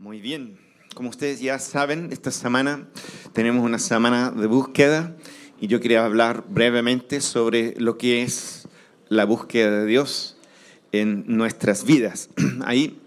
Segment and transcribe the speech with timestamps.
[0.00, 0.56] Muy bien.
[0.94, 2.86] Como ustedes ya saben, esta semana
[3.32, 5.16] tenemos una semana de búsqueda
[5.60, 8.68] y yo quería hablar brevemente sobre lo que es
[9.08, 10.36] la búsqueda de Dios
[10.92, 12.30] en nuestras vidas.
[12.64, 13.00] Ahí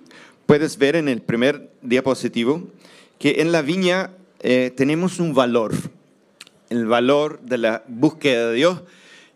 [0.46, 2.68] puedes ver en el primer diapositivo
[3.20, 4.12] que en la viña
[4.42, 5.73] eh, tenemos un valor,
[6.70, 8.82] el valor de la búsqueda de Dios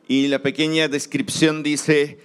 [0.09, 2.19] y la pequeña descripción dice,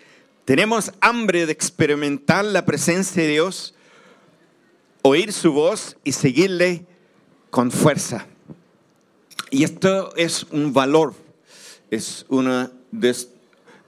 [0.45, 3.77] tenemos hambre de experimentar la presencia de Dios
[5.03, 6.84] oír su voz y seguirle
[7.51, 8.27] con fuerza.
[9.51, 11.15] Y esto es un valor,
[11.91, 13.16] es uno de,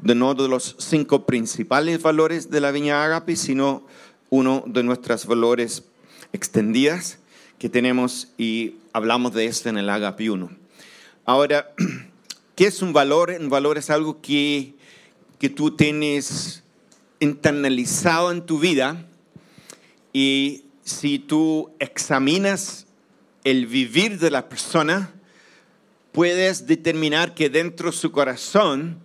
[0.03, 3.87] no de los cinco principales valores de la Viña Agape, sino
[4.31, 5.85] uno de nuestros valores
[6.33, 7.19] extendidas
[7.59, 10.51] que tenemos y hablamos de esto en el Agape 1.
[11.25, 11.73] Ahora,
[12.57, 13.33] ¿qué es un valor?
[13.39, 14.75] Un valor es algo que,
[15.39, 16.65] que tú tienes
[17.21, 19.07] internalizado en tu vida
[20.13, 22.87] y si tú examinas
[23.45, 25.13] el vivir de la persona,
[26.13, 28.99] puedes determinar que dentro de su corazón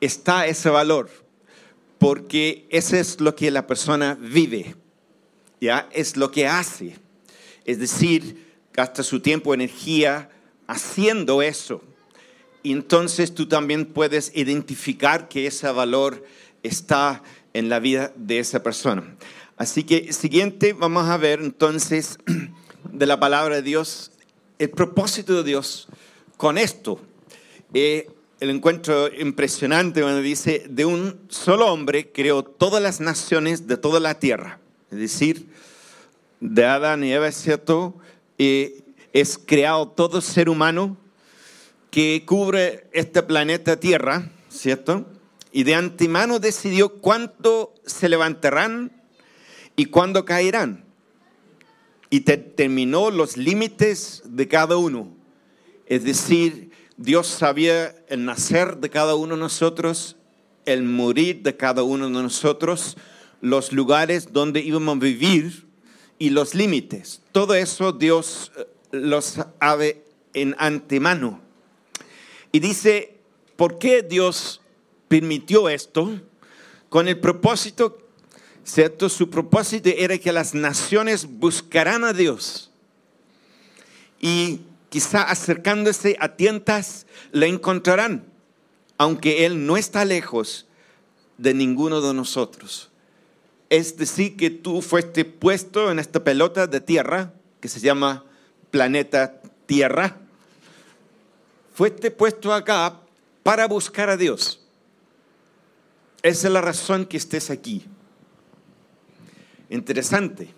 [0.00, 1.10] está ese valor,
[1.98, 4.74] porque ese es lo que la persona vive,
[5.60, 6.96] ya es lo que hace.
[7.64, 10.30] Es decir, gasta su tiempo, energía
[10.66, 11.82] haciendo eso.
[12.62, 16.24] Y entonces tú también puedes identificar que ese valor
[16.62, 19.16] está en la vida de esa persona.
[19.60, 22.18] Así que siguiente vamos a ver entonces
[22.92, 24.10] de la palabra de Dios,
[24.58, 25.86] el propósito de Dios
[26.38, 26.98] con esto.
[27.74, 28.08] Eh,
[28.40, 34.00] el encuentro impresionante cuando dice, de un solo hombre creó todas las naciones de toda
[34.00, 34.60] la tierra.
[34.90, 35.46] Es decir,
[36.40, 37.94] de Adán y Eva, cierto,
[38.38, 38.80] eh,
[39.12, 40.96] es creado todo ser humano
[41.90, 45.04] que cubre este planeta Tierra, ¿cierto?
[45.52, 48.99] Y de antemano decidió cuánto se levantarán
[49.80, 50.84] y cuándo caerán.
[52.10, 55.08] Y determinó los límites de cada uno.
[55.86, 60.16] Es decir, Dios sabía el nacer de cada uno de nosotros,
[60.66, 62.98] el morir de cada uno de nosotros,
[63.40, 65.66] los lugares donde íbamos a vivir
[66.18, 67.22] y los límites.
[67.32, 71.40] Todo eso Dios eh, los sabe en antemano.
[72.52, 73.16] Y dice,
[73.56, 74.60] ¿por qué Dios
[75.08, 76.20] permitió esto?
[76.90, 77.99] Con el propósito
[78.70, 79.08] ¿cierto?
[79.08, 82.70] Su propósito era que las naciones buscarán a Dios
[84.20, 84.60] y
[84.90, 88.24] quizá acercándose a tientas le encontrarán,
[88.96, 90.66] aunque Él no está lejos
[91.36, 92.90] de ninguno de nosotros.
[93.70, 98.24] Es decir, que tú fuiste puesto en esta pelota de tierra que se llama
[98.70, 100.16] planeta Tierra.
[101.74, 103.00] Fuiste puesto acá
[103.42, 104.60] para buscar a Dios.
[106.22, 107.86] Esa es la razón que estés aquí
[109.70, 110.52] interesante.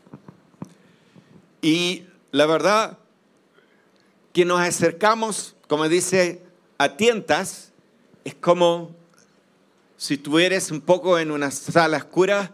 [1.60, 2.98] Y la verdad
[4.32, 6.42] que nos acercamos, como dice,
[6.78, 7.70] a tientas,
[8.24, 8.90] es como
[9.96, 12.50] si tú eres un poco en una sala oscura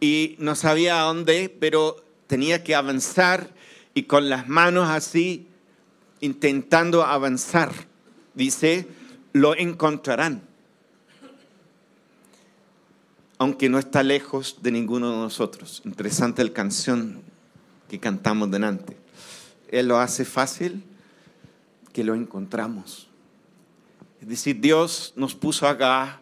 [0.00, 3.54] y no sabía a dónde, pero tenía que avanzar
[3.94, 5.46] y con las manos así,
[6.20, 7.72] intentando avanzar.
[8.34, 8.86] Dice,
[9.32, 10.53] lo encontrarán
[13.38, 15.82] aunque no está lejos de ninguno de nosotros.
[15.84, 17.22] Interesante la canción
[17.88, 18.96] que cantamos delante.
[19.68, 20.84] Él lo hace fácil
[21.92, 23.08] que lo encontramos.
[24.20, 26.20] Es decir, Dios nos puso acá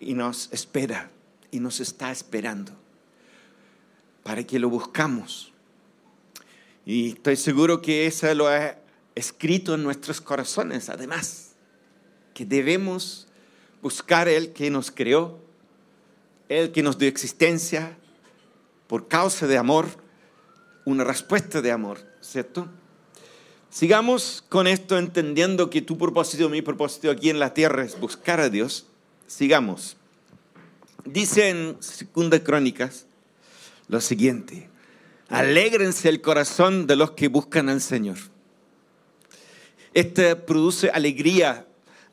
[0.00, 1.10] y nos espera
[1.50, 2.72] y nos está esperando
[4.22, 5.52] para que lo buscamos.
[6.84, 8.76] Y estoy seguro que eso lo ha
[9.14, 11.52] escrito en nuestros corazones, además,
[12.34, 13.26] que debemos
[13.82, 15.45] buscar el que nos creó
[16.48, 17.96] el que nos dio existencia
[18.86, 19.86] por causa de amor,
[20.84, 22.68] una respuesta de amor, ¿cierto?
[23.70, 28.40] Sigamos con esto entendiendo que tu propósito, mi propósito aquí en la tierra es buscar
[28.40, 28.86] a Dios.
[29.26, 29.96] Sigamos.
[31.04, 33.06] Dice en Segunda Crónicas
[33.88, 34.70] lo siguiente:
[35.28, 38.18] Alégrense el corazón de los que buscan al Señor.
[39.94, 41.66] Este produce alegría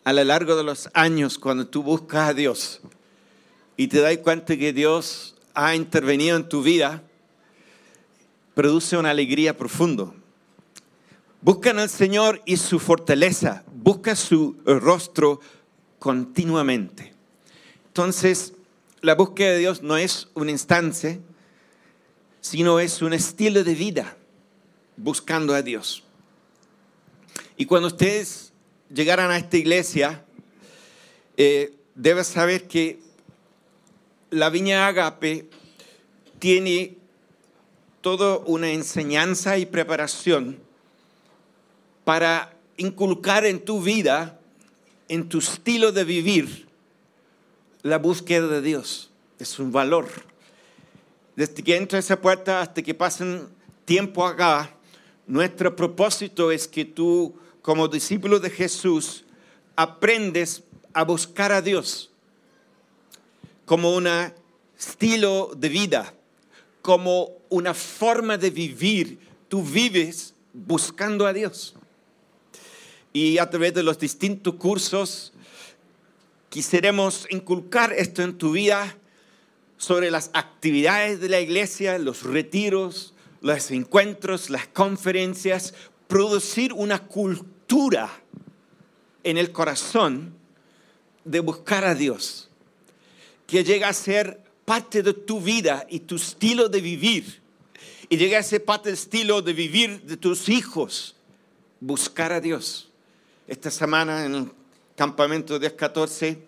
[0.03, 2.81] a lo largo de los años cuando tú buscas a Dios
[3.77, 7.03] y te das cuenta que Dios ha intervenido en tu vida,
[8.53, 10.11] produce una alegría profunda.
[11.41, 15.41] Buscan al Señor y su fortaleza, busca su rostro
[15.99, 17.13] continuamente.
[17.87, 18.53] Entonces,
[19.01, 21.19] la búsqueda de Dios no es una instancia,
[22.41, 24.15] sino es un estilo de vida
[24.95, 26.03] buscando a Dios.
[27.57, 28.53] Y cuando ustedes
[28.93, 30.23] llegaran a esta iglesia,
[31.35, 32.99] eh, debes saber que
[34.33, 35.47] la viña Agape
[36.39, 36.97] tiene
[38.01, 40.59] toda una enseñanza y preparación
[42.03, 44.39] para inculcar en tu vida,
[45.07, 46.68] en tu estilo de vivir,
[47.83, 49.12] la búsqueda de Dios.
[49.38, 50.07] Es un valor.
[51.35, 53.47] Desde que entra esa puerta hasta que pasen
[53.85, 54.71] tiempo acá,
[55.27, 59.25] nuestro propósito es que tú, como discípulo de Jesús,
[59.75, 60.63] aprendes
[60.94, 62.12] a buscar a Dios
[63.65, 64.07] como un
[64.77, 66.13] estilo de vida,
[66.81, 69.19] como una forma de vivir.
[69.48, 71.75] Tú vives buscando a Dios.
[73.13, 75.33] Y a través de los distintos cursos,
[76.50, 78.98] quisiéramos inculcar esto en tu vida
[79.77, 85.74] sobre las actividades de la iglesia, los retiros, los encuentros, las conferencias,
[86.07, 88.09] producir una cultura
[89.24, 90.33] en el corazón
[91.25, 92.50] de buscar a Dios,
[93.53, 97.39] que llega a ser parte de tu vida y tu estilo de vivir,
[98.09, 101.15] y llega a ser parte del estilo de vivir de tus hijos,
[101.79, 102.89] buscar a Dios.
[103.47, 104.51] Esta semana en el
[104.95, 106.39] campamento 10-14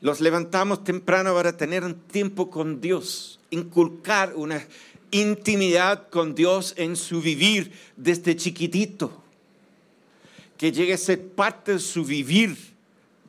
[0.00, 4.66] los levantamos temprano para tener un tiempo con Dios, inculcar una
[5.10, 9.12] intimidad con Dios en su vivir desde chiquitito,
[10.56, 12.56] que llegue a ser parte de su vivir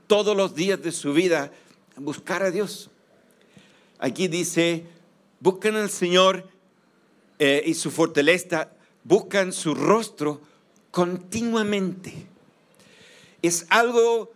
[0.07, 1.51] todos los días de su vida,
[1.97, 2.89] buscar a Dios.
[4.03, 4.83] Aquí dice,
[5.42, 6.50] buscan al Señor
[7.38, 8.71] eh, y su fortaleza,
[9.03, 10.42] buscan su rostro
[10.89, 12.12] continuamente.
[13.44, 14.31] Es algo,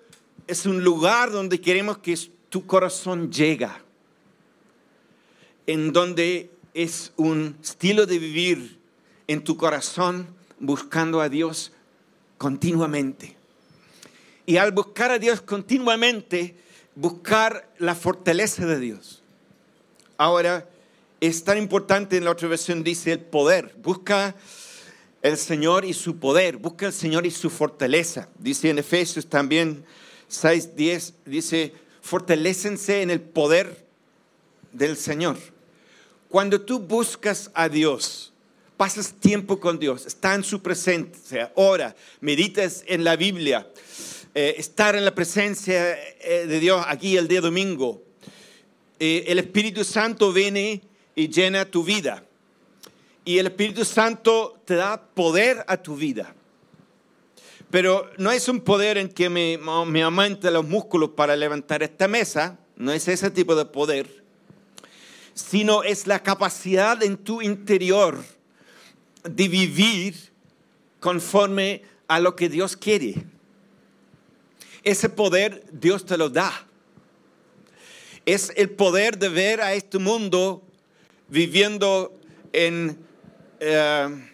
[0.45, 2.15] es un lugar donde queremos que
[2.49, 3.81] tu corazón llega,
[5.65, 8.77] en donde es un estilo de vivir
[9.25, 10.27] en tu corazón
[10.59, 11.71] buscando a Dios
[12.37, 13.35] continuamente.
[14.45, 16.55] Y al buscar a Dios continuamente,
[16.93, 19.23] buscar la fortaleza de Dios.
[20.17, 20.67] Ahora,
[21.19, 23.75] es tan importante en la otra versión, dice el poder.
[23.77, 24.35] Busca
[25.21, 28.29] el Señor y su poder, busca el Señor y su fortaleza.
[28.37, 29.83] Dice en Efesios también
[30.29, 33.85] 6:10, dice, fortalécense en el poder
[34.71, 35.37] del Señor.
[36.29, 38.33] Cuando tú buscas a Dios,
[38.77, 43.67] pasas tiempo con Dios, está en su presencia, ora, meditas en la Biblia,
[44.35, 48.04] eh, estar en la presencia eh, de Dios aquí el día domingo,
[48.99, 50.81] eh, el Espíritu Santo viene
[51.15, 52.23] y llena tu vida.
[53.23, 56.35] Y el Espíritu Santo te da poder a tu vida.
[57.71, 62.59] Pero no es un poder en que me, me los músculos para levantar esta mesa,
[62.75, 64.25] no es ese tipo de poder
[65.35, 68.23] sino es la capacidad en tu interior
[69.23, 70.15] de vivir
[70.99, 73.15] conforme a lo que Dios quiere.
[74.83, 76.64] Ese poder Dios te lo da.
[78.25, 80.63] Es el poder de ver a este mundo
[81.27, 82.17] viviendo
[82.53, 82.97] en,
[83.59, 84.29] eh,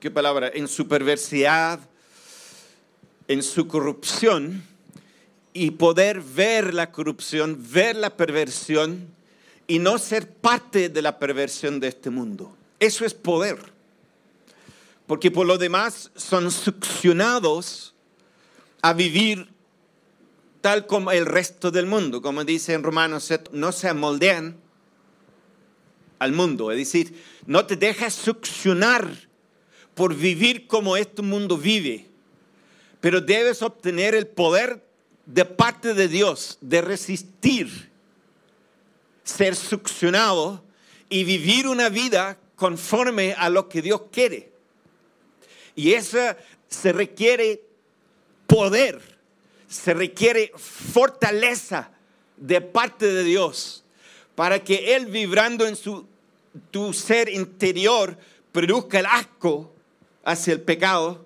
[0.00, 0.50] ¿qué palabra?
[0.54, 1.80] En su perversidad,
[3.28, 4.64] en su corrupción,
[5.52, 9.08] y poder ver la corrupción, ver la perversión,
[9.66, 12.56] y no ser parte de la perversión de este mundo.
[12.78, 13.58] Eso es poder.
[15.06, 17.94] Porque por lo demás son succionados
[18.82, 19.48] a vivir
[20.60, 22.22] tal como el resto del mundo.
[22.22, 24.56] Como dice en Romanos, no se amoldean
[26.18, 26.70] al mundo.
[26.70, 29.10] Es decir, no te dejas succionar
[29.94, 32.06] por vivir como este mundo vive.
[33.00, 34.84] Pero debes obtener el poder
[35.26, 37.90] de parte de Dios de resistir
[39.24, 40.64] ser succionado
[41.08, 44.50] y vivir una vida conforme a lo que Dios quiere.
[45.74, 46.18] Y eso
[46.68, 47.62] se requiere
[48.46, 49.00] poder,
[49.70, 51.92] se requiere fortaleza
[52.36, 53.84] de parte de Dios
[54.34, 56.06] para que Él vibrando en su,
[56.72, 58.18] tu ser interior
[58.50, 59.72] produzca el asco
[60.24, 61.24] hacia el pecado,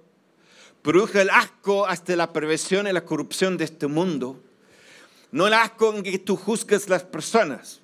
[0.82, 4.38] produzca el asco hasta la perversión y la corrupción de este mundo.
[5.32, 7.80] No el asco en que tú juzgues las personas,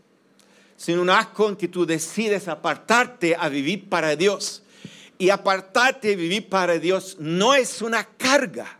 [0.76, 4.62] sino un asco en que tú decides apartarte a vivir para Dios.
[5.16, 8.79] Y apartarte a vivir para Dios no es una carga.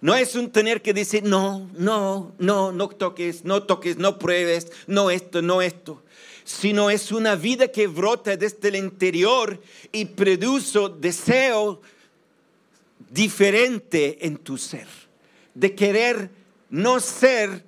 [0.00, 4.72] No es un tener que decir, no, no, no, no toques, no toques, no pruebes,
[4.86, 6.02] no esto, no esto.
[6.44, 9.60] Sino es una vida que brota desde el interior
[9.92, 11.82] y produce deseo
[13.10, 14.86] diferente en tu ser.
[15.54, 16.30] De querer
[16.70, 17.64] no ser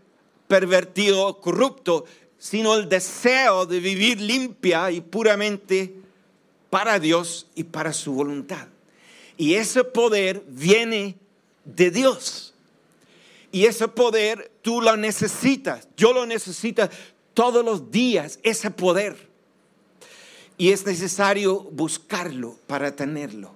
[0.49, 2.07] pervertido o corrupto,
[2.39, 5.95] sino el deseo de vivir limpia y puramente
[6.71, 8.69] para Dios y para su voluntad.
[9.37, 11.17] Y ese poder viene
[11.65, 12.55] de Dios.
[13.51, 16.89] Y ese poder tú lo necesitas, yo lo necesito
[17.35, 19.31] todos los días, ese poder.
[20.59, 23.53] y es necesario buscarlo para tenerlo.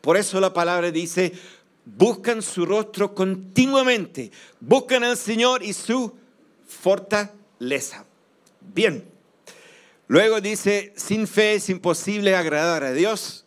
[0.00, 1.32] Por eso la palabra dice,
[1.84, 6.12] buscan su rostro continuamente, buscan al Señor y su
[6.66, 8.04] fortaleza.
[8.74, 9.04] Bien.
[10.08, 13.44] Luego dice, sin fe es imposible agradar a Dios,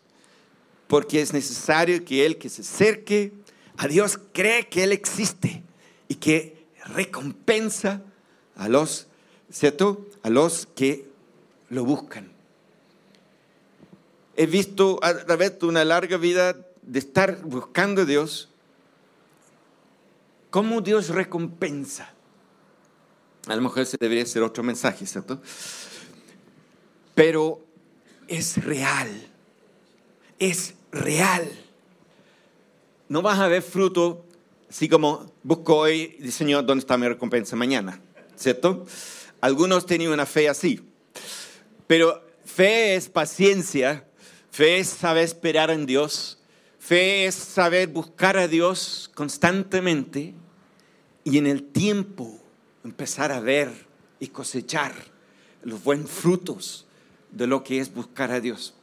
[0.87, 3.31] porque es necesario que el que se acerque
[3.81, 5.63] a Dios cree que Él existe
[6.07, 8.03] y que recompensa
[8.55, 9.07] a los,
[9.49, 10.07] ¿cierto?
[10.21, 11.09] A los que
[11.69, 12.31] lo buscan.
[14.37, 18.49] He visto a través de una larga vida de estar buscando a Dios,
[20.51, 22.13] cómo Dios recompensa.
[23.47, 25.41] A lo mejor ese debería ser otro mensaje, ¿cierto?
[27.15, 27.65] Pero
[28.27, 29.09] es real,
[30.37, 31.49] es real.
[33.11, 34.25] No vas a ver fruto
[34.69, 37.99] así como busco hoy Señor, ¿dónde está mi recompensa mañana?
[38.37, 38.85] ¿Cierto?
[39.41, 40.79] Algunos tenían una fe así.
[41.87, 44.07] Pero fe es paciencia,
[44.49, 46.39] fe es saber esperar en Dios,
[46.79, 50.33] fe es saber buscar a Dios constantemente
[51.25, 52.39] y en el tiempo
[52.85, 53.87] empezar a ver
[54.21, 54.93] y cosechar
[55.63, 56.87] los buenos frutos
[57.29, 58.73] de lo que es buscar a Dios.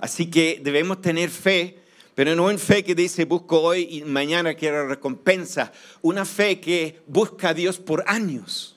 [0.00, 1.79] Así que debemos tener fe,
[2.20, 5.72] pero no en fe que dice busco hoy y mañana quiero recompensa,
[6.02, 8.76] una fe que busca a Dios por años,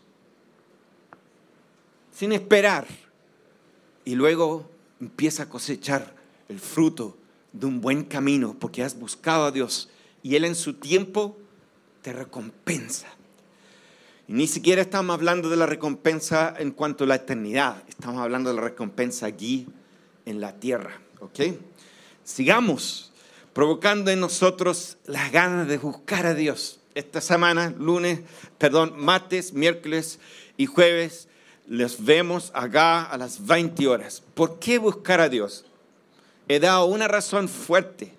[2.14, 2.88] sin esperar,
[4.06, 4.72] y luego
[5.02, 6.16] empieza a cosechar
[6.48, 7.18] el fruto
[7.52, 9.90] de un buen camino porque has buscado a Dios
[10.22, 11.38] y Él en su tiempo
[12.02, 13.10] te recompensa.
[14.30, 18.52] Y ni siquiera estamos hablando de la recompensa en cuanto a la eternidad, estamos hablando
[18.52, 19.68] de la recompensa aquí
[20.26, 21.02] en la tierra.
[21.20, 21.42] ¿Ok?
[22.24, 23.10] Sigamos
[23.54, 26.80] provocando en nosotros las ganas de buscar a Dios.
[26.96, 28.22] Esta semana, lunes,
[28.58, 30.20] perdón, martes, miércoles
[30.58, 31.28] y jueves,
[31.68, 34.22] les vemos acá a las 20 horas.
[34.34, 35.66] ¿Por qué buscar a Dios?
[36.48, 38.14] He dado una razón fuerte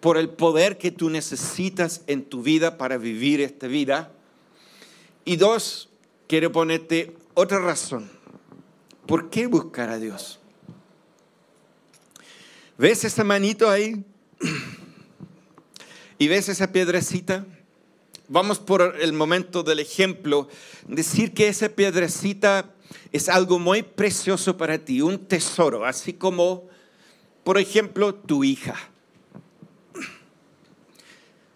[0.00, 4.10] por el poder que tú necesitas en tu vida para vivir esta vida
[5.24, 5.88] y dos,
[6.26, 8.10] quiero ponerte otra razón.
[9.06, 10.38] ¿Por qué buscar a Dios?
[12.76, 14.04] ¿Ves esa manito ahí?
[16.18, 17.44] ¿Y ves esa piedrecita?
[18.28, 20.48] Vamos por el momento del ejemplo.
[20.86, 22.70] Decir que esa piedrecita
[23.12, 26.68] es algo muy precioso para ti, un tesoro, así como,
[27.42, 28.76] por ejemplo, tu hija.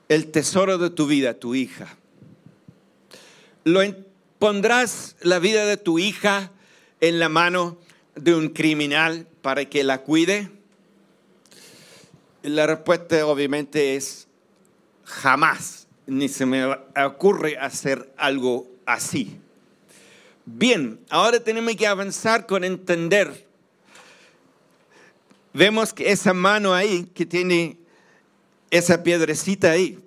[0.08, 1.96] El tesoro de tu vida, tu hija.
[3.64, 3.80] ¿Lo
[4.38, 6.50] pondrás la vida de tu hija
[7.00, 7.78] en la mano
[8.16, 10.50] de un criminal para que la cuide?
[12.42, 14.27] La respuesta obviamente es
[15.08, 16.64] jamás, ni se me
[17.04, 19.40] ocurre hacer algo así.
[20.44, 23.46] Bien, ahora tenemos que avanzar con entender.
[25.52, 27.78] Vemos que esa mano ahí, que tiene
[28.70, 29.98] esa piedrecita ahí.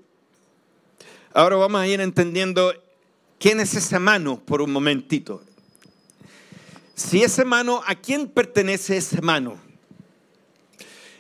[1.34, 2.74] Ahora vamos a ir entendiendo
[3.41, 5.41] ¿Quién es esa mano por un momentito?
[6.93, 9.58] Si esa mano, ¿a quién pertenece esa mano?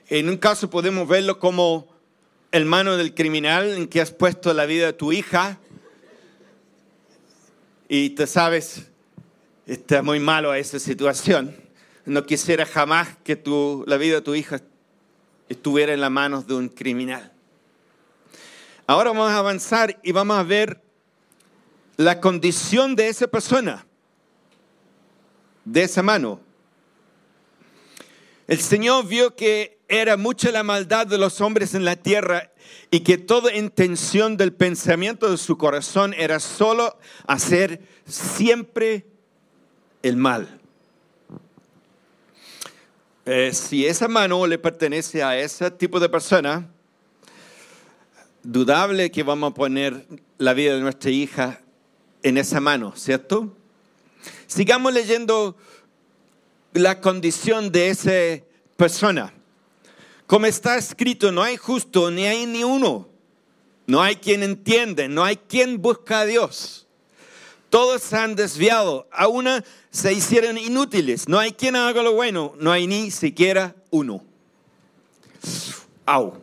[0.07, 1.87] En un caso podemos verlo como
[2.51, 5.57] el mano del criminal en que has puesto la vida de tu hija
[7.87, 8.89] y te sabes,
[9.65, 11.55] está muy malo esa situación.
[12.05, 14.61] No quisiera jamás que tu, la vida de tu hija
[15.49, 17.31] estuviera en las manos de un criminal.
[18.87, 20.81] Ahora vamos a avanzar y vamos a ver
[21.95, 23.85] la condición de esa persona,
[25.63, 26.41] de esa mano.
[28.47, 32.49] El Señor vio que era mucha la maldad de los hombres en la tierra
[32.91, 39.05] y que toda intención del pensamiento de su corazón era solo hacer siempre
[40.01, 40.61] el mal.
[43.25, 46.69] Eh, si esa mano le pertenece a ese tipo de persona,
[48.43, 50.07] dudable que vamos a poner
[50.37, 51.59] la vida de nuestra hija
[52.23, 53.57] en esa mano, ¿cierto?
[54.47, 55.57] Sigamos leyendo
[56.71, 58.45] la condición de esa
[58.77, 59.33] persona.
[60.31, 63.09] Como está escrito, no hay justo ni hay ni uno.
[63.85, 66.87] No hay quien entiende, no hay quien busca a Dios.
[67.69, 71.27] Todos se han desviado, a una se hicieron inútiles.
[71.27, 74.23] No hay quien haga lo bueno, no hay ni siquiera uno.
[76.05, 76.41] Au.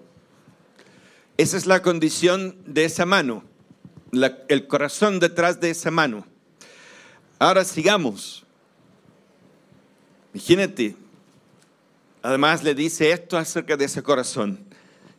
[1.39, 3.43] Esa es la condición de esa mano
[4.49, 6.27] el corazón detrás de esa mano.
[7.39, 8.45] Ahora sigamos.
[10.35, 11.08] Imagínate.
[12.23, 14.65] Además le dice esto acerca de ese corazón.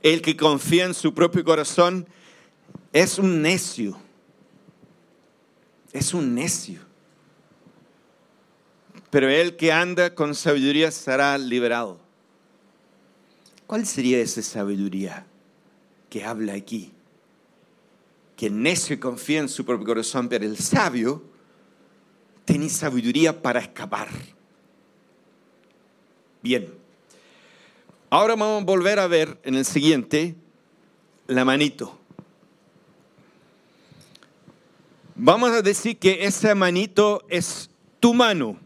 [0.01, 2.07] El que confía en su propio corazón
[2.93, 3.97] es un necio.
[5.91, 6.87] Es un necio.
[9.09, 11.99] pero el que anda con sabiduría será liberado.
[13.65, 15.25] ¿Cuál sería esa sabiduría
[16.09, 16.91] que habla aquí?
[18.35, 21.23] Que el necio confía en su propio corazón, pero el sabio
[22.45, 24.09] tiene sabiduría para escapar.
[26.41, 26.78] Bien.
[28.11, 30.35] Ahora vamos a volver a ver en el siguiente
[31.27, 31.95] la manito.
[35.13, 38.57] Vamos a decir que esa manito es tu mano.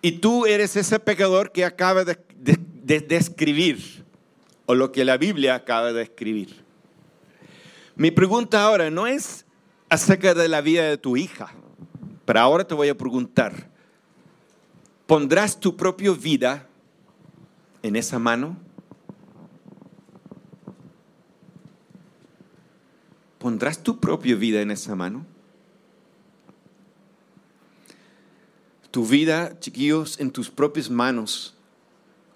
[0.00, 2.16] Y tú eres ese pecador que acaba de,
[3.04, 4.04] describir,
[4.64, 6.64] o lo que la Biblia acaba de escribir.
[7.94, 9.44] Mi pregunta ahora no es
[9.90, 11.52] acerca de la vida de tu hija,
[12.24, 13.68] pero ahora te voy a preguntar,
[15.06, 16.66] ¿pondrás tu propia vida
[17.86, 18.56] en esa mano?
[23.38, 25.24] ¿Pondrás tu propia vida en esa mano?
[28.90, 31.54] Tu vida, chiquillos, en tus propias manos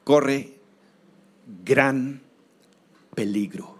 [0.05, 0.59] corre
[1.65, 2.23] gran
[3.15, 3.77] peligro.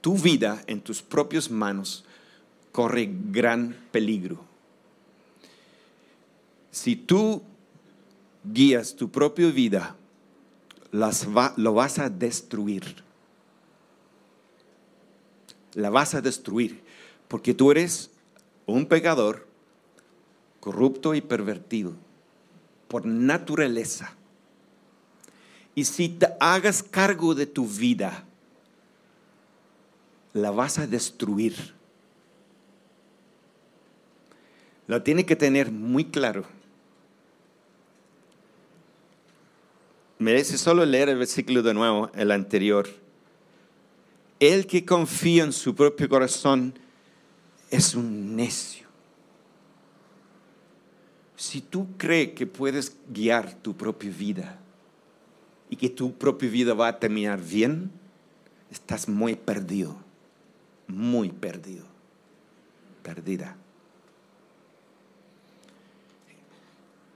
[0.00, 2.04] Tu vida en tus propias manos
[2.72, 4.44] corre gran peligro.
[6.70, 7.42] Si tú
[8.44, 9.96] guías tu propia vida,
[10.92, 13.04] lo vas a destruir
[15.74, 16.80] la vas a destruir,
[17.28, 18.10] porque tú eres
[18.66, 19.46] un pecador
[20.60, 21.92] corrupto y pervertido
[22.88, 24.14] por naturaleza.
[25.74, 28.24] Y si te hagas cargo de tu vida,
[30.32, 31.74] la vas a destruir.
[34.86, 36.44] Lo tiene que tener muy claro.
[40.18, 42.88] Merece solo leer el versículo de nuevo, el anterior.
[44.40, 46.74] El que confía en su propio corazón
[47.70, 48.86] es un necio.
[51.36, 54.58] Si tú crees que puedes guiar tu propia vida
[55.68, 57.90] y que tu propia vida va a terminar bien,
[58.70, 59.96] estás muy perdido,
[60.86, 61.84] muy perdido,
[63.02, 63.56] perdida.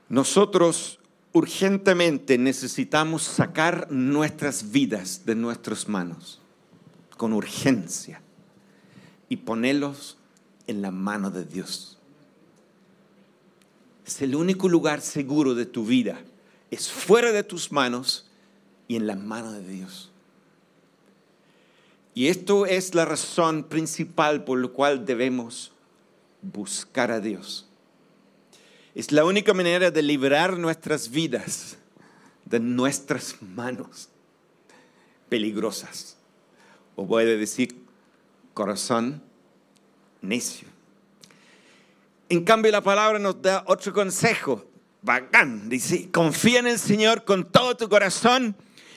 [0.09, 0.98] Nosotros
[1.33, 6.41] urgentemente necesitamos sacar nuestras vidas de nuestras manos
[7.17, 8.23] con urgencia
[9.29, 10.17] y ponerlos
[10.67, 11.99] en la mano de Dios.
[14.07, 16.19] Es el único lugar seguro de tu vida.
[16.71, 18.27] Es fuera de tus manos
[18.87, 20.11] y en la mano de Dios.
[22.15, 25.73] Y esto es la razón principal por la cual debemos
[26.43, 27.68] buscar a Dios.
[28.95, 31.77] Es la única manera de liberar nuestras vidas
[32.45, 34.09] de nuestras manos
[35.29, 36.17] peligrosas
[36.97, 37.77] o puede decir
[38.55, 39.23] corazón
[40.23, 40.67] necio.
[42.29, 44.65] En cambio, la palabra nos da otro consejo,
[45.03, 45.69] bacán.
[45.69, 48.57] Dice, confía en el Señor con todo tu corazón,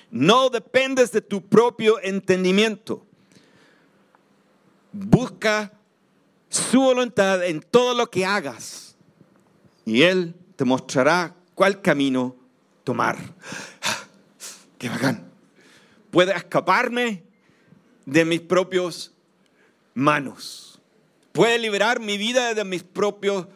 [0.10, 3.06] no dependes de tu propio entendimiento.
[4.92, 5.72] Busca
[6.50, 8.91] su voluntad en todo lo que hagas
[9.86, 12.36] y Él te mostrará cuál camino
[12.84, 13.18] tomar.
[14.78, 15.32] ¡Qué bacán!
[16.12, 17.24] Puede escaparme
[18.06, 19.14] de mis propios
[19.94, 20.80] manos.
[21.32, 23.48] Puede liberar mi vida de mis propios,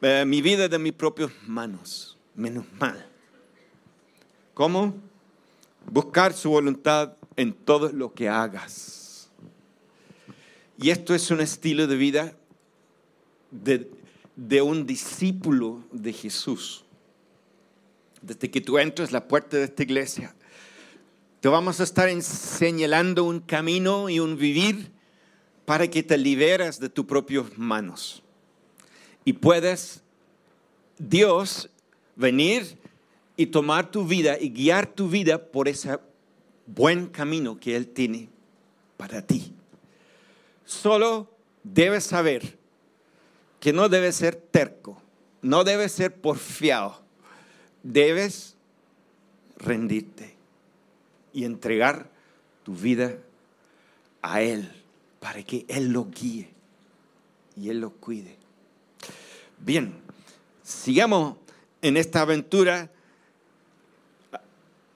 [0.00, 0.94] eh, mi vida de mis
[1.46, 2.16] manos.
[2.34, 3.06] Menos mal.
[4.54, 4.94] ¿Cómo?
[5.90, 9.30] Buscar su voluntad en todo lo que hagas.
[10.78, 12.32] Y esto es un estilo de vida
[13.50, 13.90] de,
[14.36, 16.84] de un discípulo de Jesús.
[18.20, 20.34] Desde que tú entras la puerta de esta iglesia,
[21.40, 24.92] te vamos a estar señalando un camino y un vivir
[25.64, 28.22] para que te liberas de tus propias manos.
[29.24, 30.02] Y puedes,
[30.98, 31.68] Dios,
[32.16, 32.78] venir
[33.36, 35.98] y tomar tu vida y guiar tu vida por ese
[36.66, 38.28] buen camino que Él tiene
[38.96, 39.52] para ti.
[40.64, 41.28] Solo
[41.64, 42.61] debes saber
[43.62, 45.00] que no debes ser terco,
[45.40, 47.00] no debes ser porfiado,
[47.84, 48.56] debes
[49.56, 50.34] rendirte
[51.32, 52.10] y entregar
[52.64, 53.18] tu vida
[54.20, 54.68] a Él
[55.20, 56.50] para que Él lo guíe
[57.56, 58.36] y Él lo cuide.
[59.58, 59.94] Bien,
[60.64, 61.36] sigamos
[61.82, 62.90] en esta aventura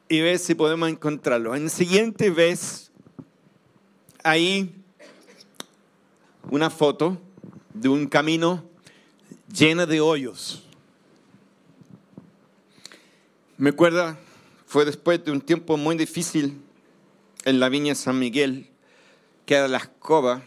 [0.09, 1.55] y ver si podemos encontrarlo.
[1.55, 2.91] En el siguiente ves
[4.25, 4.75] ahí
[6.51, 7.21] una foto
[7.81, 8.65] de un camino
[9.53, 10.62] lleno de hoyos.
[13.59, 14.19] Me acuerda
[14.67, 16.61] fue después de un tiempo muy difícil
[17.45, 18.69] en la viña San Miguel,
[19.47, 20.43] que era la escoba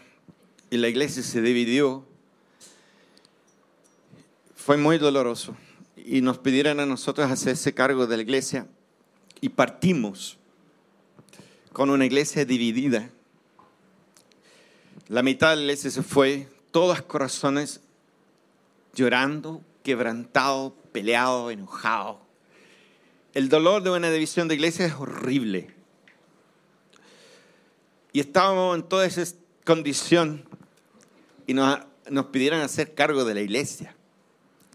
[0.70, 2.06] y la iglesia se dividió.
[4.54, 5.56] fue muy doloroso
[5.96, 8.68] y nos pidieron a nosotros hacerse cargo de la iglesia
[9.40, 10.38] y partimos
[11.72, 13.10] con una iglesia dividida.
[15.08, 17.80] La mitad de la iglesia se fue, todos corazones
[18.94, 22.18] llorando, quebrantados, peleados, enojados.
[23.34, 25.74] El dolor de una división de iglesia es horrible.
[28.12, 29.22] Y estábamos en toda esa
[29.64, 30.44] condición
[31.46, 31.78] y nos,
[32.10, 33.94] nos pidieron hacer cargo de la iglesia.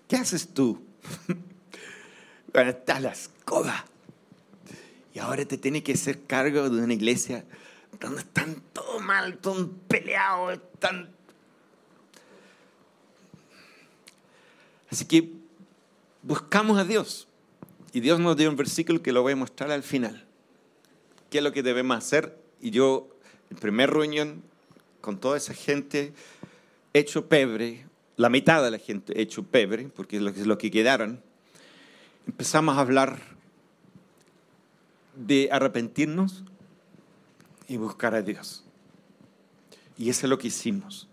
[0.07, 0.81] ¿Qué haces tú?
[2.53, 3.85] bueno, está la escoba.
[5.13, 7.45] Y ahora te tienes que hacer cargo de una iglesia
[7.99, 11.14] donde están todo mal, todo peleados, están...
[14.89, 15.31] Así que
[16.21, 17.27] buscamos a Dios.
[17.93, 20.25] Y Dios nos dio un versículo que lo voy a mostrar al final.
[21.29, 22.37] ¿Qué es lo que debemos hacer?
[22.61, 23.09] Y yo,
[23.49, 24.43] en primer reunión,
[25.01, 26.13] con toda esa gente,
[26.93, 27.85] hecho pebre,
[28.17, 31.21] la mitad de la gente hecho pebre, porque es lo que, quedaron,
[32.27, 33.19] empezamos a hablar
[35.15, 36.43] de arrepentirnos
[37.67, 38.63] y buscar a Dios.
[39.97, 41.07] Y eso es lo que hicimos.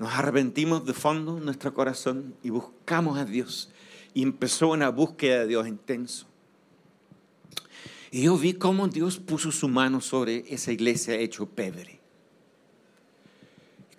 [0.00, 3.68] Nos arrepentimos de fondo nuestro corazón y buscamos a Dios.
[4.14, 6.26] Y empezó una búsqueda de Dios intenso.
[8.10, 12.00] Y yo vi cómo Dios puso su mano sobre esa iglesia hecho pebre.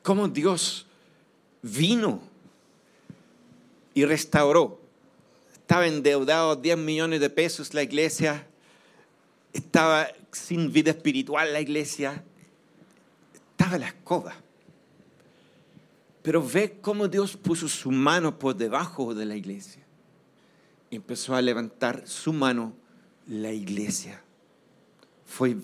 [0.01, 0.87] Cómo Dios
[1.61, 2.19] vino
[3.93, 4.81] y restauró.
[5.53, 8.47] Estaba endeudado 10 millones de pesos la iglesia,
[9.53, 12.23] estaba sin vida espiritual la iglesia,
[13.55, 14.33] estaba la escoba.
[16.21, 19.83] Pero ve cómo Dios puso su mano por debajo de la iglesia.
[20.89, 22.73] Y empezó a levantar su mano
[23.27, 24.21] la iglesia.
[25.25, 25.55] Fue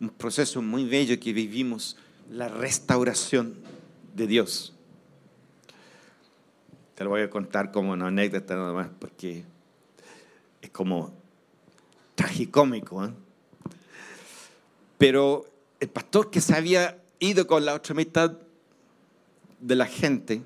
[0.00, 1.96] un proceso muy bello que vivimos,
[2.30, 3.56] la restauración
[4.14, 4.72] de Dios.
[6.94, 9.44] Te lo voy a contar como una anécdota nada más, porque
[10.60, 11.12] es como
[12.14, 13.04] tragicómico.
[13.04, 13.12] ¿eh?
[14.98, 15.46] Pero
[15.78, 18.36] el pastor que se había ido con la otra mitad
[19.60, 20.42] de la gente,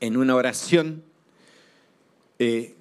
[0.00, 1.02] en una oración,
[2.38, 2.74] eh,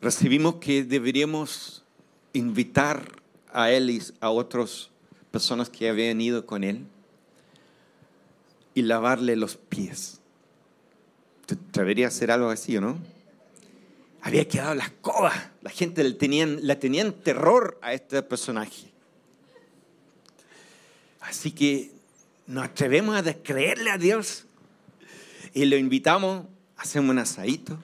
[0.00, 1.84] recibimos que deberíamos
[2.32, 3.10] invitar
[3.52, 4.90] a él y a otras
[5.30, 6.86] personas que habían ido con él
[8.74, 10.20] y lavarle los pies.
[11.46, 11.56] ¿Te
[12.04, 12.98] a hacer algo así no?
[14.20, 15.52] Había quedado la escoba.
[15.62, 18.92] La gente le tenían, tenían terror a este personaje.
[21.20, 21.95] Así que
[22.46, 24.46] nos atrevemos a descreerle a Dios
[25.52, 27.78] y lo invitamos, hacemos un asadito.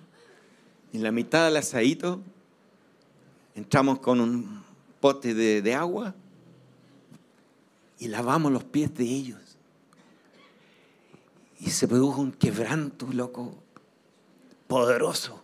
[0.93, 2.21] En la mitad del asadito
[3.55, 4.63] entramos con un
[5.01, 6.15] pote de, de agua
[7.99, 9.41] y lavamos los pies de ellos.
[11.59, 13.55] Y se produjo un quebranto, loco,
[14.67, 15.43] poderoso.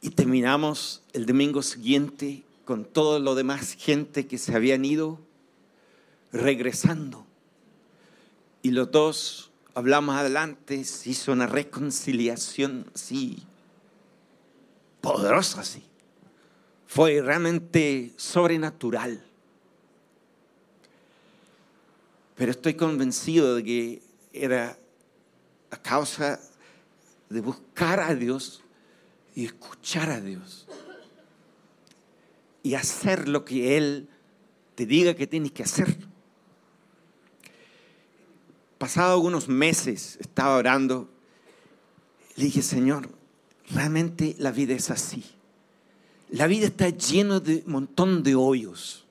[0.00, 5.18] Y terminamos el domingo siguiente con todo lo demás gente que se habían ido
[6.32, 7.26] regresando.
[8.62, 13.44] Y los dos hablamos adelante, se hizo una reconciliación así,
[15.00, 15.84] poderosa así.
[16.86, 19.22] Fue realmente sobrenatural.
[22.34, 24.78] Pero estoy convencido de que era
[25.70, 26.40] a causa
[27.28, 28.62] de buscar a Dios
[29.34, 30.66] y escuchar a Dios.
[32.62, 34.08] Y hacer lo que Él
[34.74, 36.07] te diga que tienes que hacer.
[38.78, 41.10] Pasado algunos meses estaba orando,
[42.36, 43.10] le dije, Señor,
[43.70, 45.24] realmente la vida es así.
[46.30, 49.04] La vida está llena de un montón de hoyos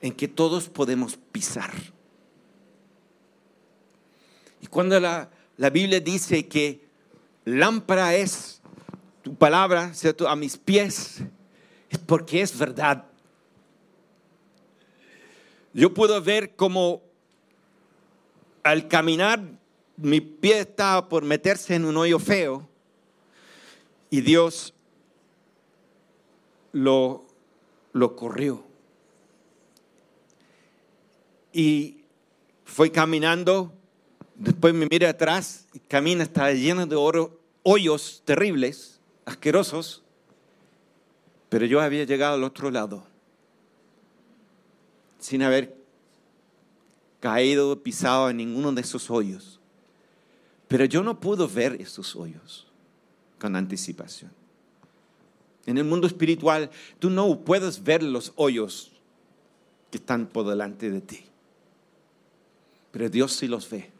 [0.00, 1.72] en que todos podemos pisar.
[4.60, 6.84] Y cuando la, la Biblia dice que
[7.44, 8.60] lámpara es
[9.22, 10.28] tu palabra, ¿cierto?
[10.28, 11.22] A mis pies,
[11.88, 13.04] es porque es verdad.
[15.72, 17.03] Yo puedo ver como
[18.64, 19.40] al caminar
[19.96, 22.68] mi pie estaba por meterse en un hoyo feo
[24.10, 24.74] y Dios
[26.72, 27.24] lo,
[27.92, 28.64] lo corrió.
[31.52, 31.98] Y
[32.64, 33.72] fue caminando
[34.34, 40.02] Después me mira atrás y camina, está lleno de oro, hoyos terribles, asquerosos.
[41.48, 43.06] Pero yo había llegado al otro lado,
[45.20, 45.76] sin haber
[47.24, 49.58] caído pisado en ninguno de esos hoyos.
[50.68, 52.66] Pero yo no puedo ver esos hoyos
[53.38, 54.30] con anticipación.
[55.64, 58.92] En el mundo espiritual, tú no puedes ver los hoyos
[59.90, 61.24] que están por delante de ti.
[62.92, 63.90] Pero Dios sí los ve.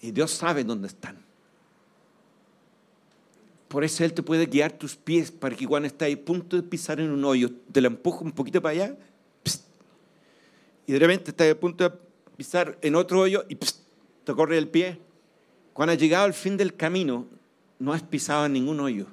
[0.00, 1.18] Y Dios sabe dónde están.
[3.68, 6.62] Por eso Él te puede guiar tus pies para que cuando estás a punto de
[6.62, 8.96] pisar en un hoyo, te lo empuja un poquito para allá,
[10.90, 11.96] y de repente estás a punto de
[12.36, 14.98] pisar en otro hoyo y te corre el pie.
[15.72, 17.28] Cuando has llegado al fin del camino,
[17.78, 19.06] no has pisado en ningún hoyo.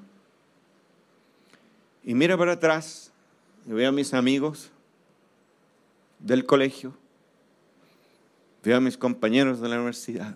[2.04, 3.12] Y mira para atrás
[3.64, 4.72] veo a mis amigos
[6.18, 6.96] del colegio,
[8.64, 10.36] veo a mis compañeros de la universidad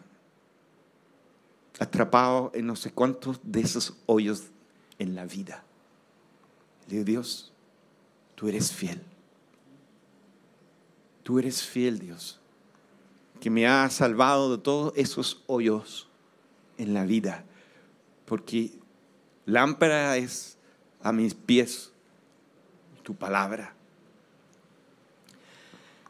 [1.79, 4.43] atrapado en no sé cuántos de esos hoyos
[4.99, 5.63] en la vida.
[6.85, 7.51] Le digo, Dios,
[8.35, 9.01] tú eres fiel.
[11.23, 12.39] Tú eres fiel, Dios,
[13.39, 16.07] que me has salvado de todos esos hoyos
[16.77, 17.45] en la vida.
[18.25, 18.71] Porque
[19.45, 20.57] lámpara es
[21.01, 21.91] a mis pies
[23.03, 23.73] tu palabra.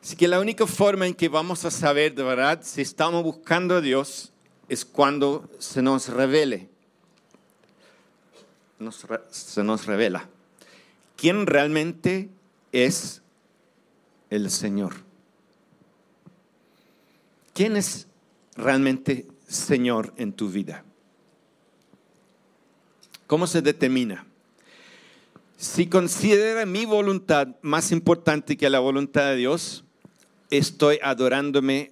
[0.01, 3.75] Así que la única forma en que vamos a saber de verdad si estamos buscando
[3.75, 4.33] a Dios
[4.67, 6.69] es cuando se nos revele,
[9.29, 10.27] se nos revela
[11.21, 12.31] quién realmente
[12.71, 13.21] es
[14.31, 14.95] el Señor.
[17.53, 18.07] ¿Quién es
[18.55, 20.83] realmente Señor en tu vida?
[23.27, 24.25] ¿Cómo se determina?
[25.57, 29.83] Si considera mi voluntad más importante que la voluntad de Dios,
[30.49, 31.91] estoy adorándome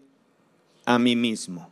[0.85, 1.69] a mí mismo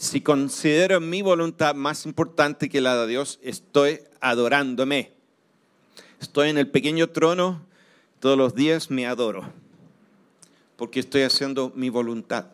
[0.00, 5.12] si considero mi voluntad más importante que la de Dios, estoy adorándome.
[6.22, 7.66] Estoy en el pequeño trono,
[8.20, 9.50] todos los días me adoro,
[10.76, 12.46] porque estoy haciendo mi voluntad.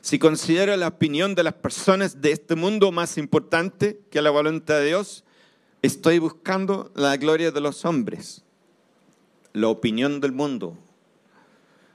[0.00, 4.76] Si considero la opinión de las personas de este mundo más importante que la voluntad
[4.76, 5.24] de Dios,
[5.82, 8.42] estoy buscando la gloria de los hombres,
[9.52, 10.76] la opinión del mundo,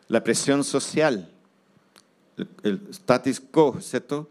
[0.08, 1.32] la presión social,
[2.63, 4.29] el status quo, ¿cierto?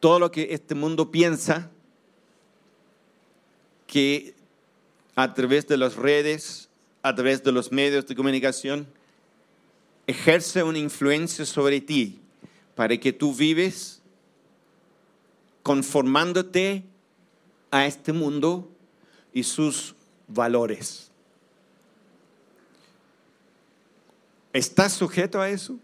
[0.00, 1.70] Todo lo que este mundo piensa
[3.86, 4.39] que
[5.22, 6.70] a través de las redes,
[7.02, 8.86] a través de los medios de comunicación,
[10.06, 12.18] ejerce una influencia sobre ti
[12.74, 14.00] para que tú vives
[15.62, 16.84] conformándote
[17.70, 18.70] a este mundo
[19.34, 19.94] y sus
[20.26, 21.10] valores.
[24.54, 25.78] ¿Estás sujeto a eso?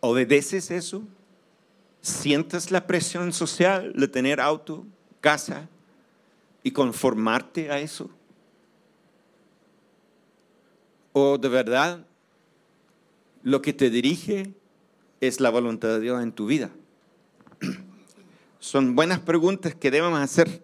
[0.00, 1.02] ¿Obedeces eso?
[2.00, 4.86] ¿Sientes la presión social de tener auto,
[5.20, 5.68] casa
[6.62, 8.10] y conformarte a eso?
[11.12, 12.06] ¿O de verdad
[13.42, 14.54] lo que te dirige
[15.20, 16.70] es la voluntad de Dios en tu vida?
[18.60, 20.62] Son buenas preguntas que debemos hacer.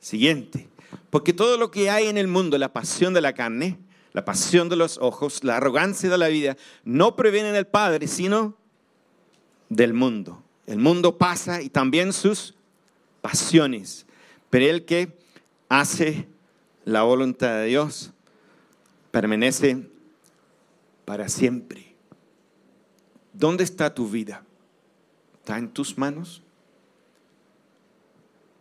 [0.00, 0.68] Siguiente,
[1.10, 3.78] porque todo lo que hay en el mundo, la pasión de la carne,
[4.12, 8.56] la pasión de los ojos, la arrogancia de la vida, no previenen del Padre, sino
[9.68, 10.42] del mundo.
[10.66, 12.54] El mundo pasa y también sus
[13.20, 14.06] pasiones,
[14.52, 15.16] pero el que
[15.70, 16.28] hace
[16.84, 18.12] la voluntad de Dios
[19.10, 19.88] permanece
[21.06, 21.94] para siempre.
[23.32, 24.44] ¿Dónde está tu vida?
[25.36, 26.42] ¿Está en tus manos?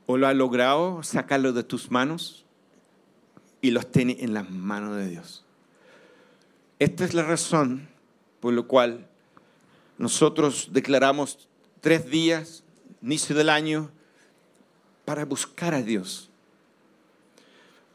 [0.06, 2.46] ¿O lo ha logrado sacarlo de tus manos?
[3.62, 5.46] y los tiene en las manos de Dios.
[6.80, 7.88] Esta es la razón
[8.40, 9.08] por la cual
[9.98, 11.48] nosotros declaramos
[11.80, 12.64] tres días,
[13.04, 13.92] inicio del año,
[15.06, 16.30] para buscar a Dios,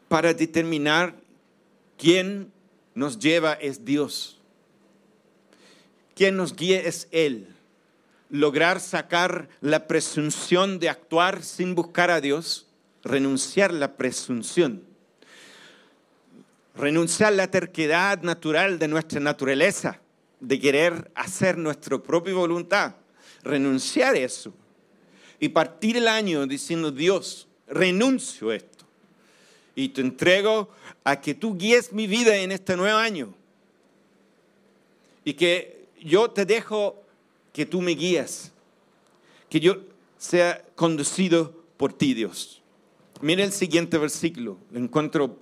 [0.07, 1.15] para determinar
[1.97, 2.51] quién
[2.95, 4.39] nos lleva es Dios,
[6.15, 7.53] quién nos guía es Él.
[8.29, 12.67] Lograr sacar la presunción de actuar sin buscar a Dios,
[13.03, 14.83] renunciar la presunción
[16.77, 19.99] renunciar la terquedad natural de nuestra naturaleza,
[20.39, 22.95] de querer hacer nuestra propia voluntad,
[23.43, 24.53] renunciar eso
[25.39, 28.85] y partir el año diciendo, Dios, renuncio a esto
[29.75, 30.69] y te entrego
[31.03, 33.33] a que tú guíes mi vida en este nuevo año
[35.23, 37.03] y que yo te dejo
[37.53, 38.51] que tú me guías,
[39.49, 39.77] que yo
[40.17, 42.61] sea conducido por ti, Dios.
[43.21, 45.37] Mira el siguiente versículo, lo encuentro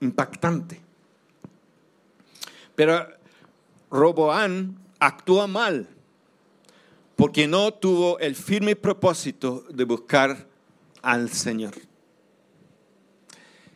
[0.00, 0.80] impactante.
[2.74, 3.06] Pero
[3.90, 5.88] Roboán actúa mal
[7.20, 10.48] porque no tuvo el firme propósito de buscar
[11.02, 11.74] al Señor.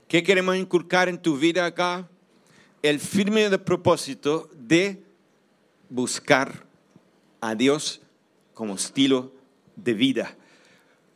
[0.08, 2.08] ¿Qué queremos inculcar en tu vida acá?
[2.82, 5.02] El firme propósito de
[5.90, 6.64] buscar
[7.42, 8.00] a Dios
[8.54, 9.34] como estilo
[9.76, 10.34] de vida.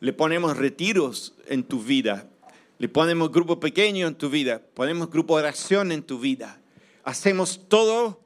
[0.00, 2.28] Le ponemos retiros en tu vida,
[2.78, 6.60] le ponemos grupo pequeño en tu vida, ponemos grupo de oración en tu vida.
[7.04, 8.20] Hacemos todo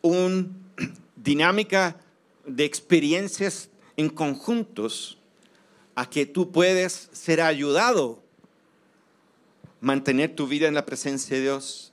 [0.00, 0.46] una
[1.16, 1.98] dinámica
[2.46, 5.18] de experiencias en conjuntos
[5.94, 8.22] a que tú puedes ser ayudado
[9.80, 11.92] mantener tu vida en la presencia de Dios,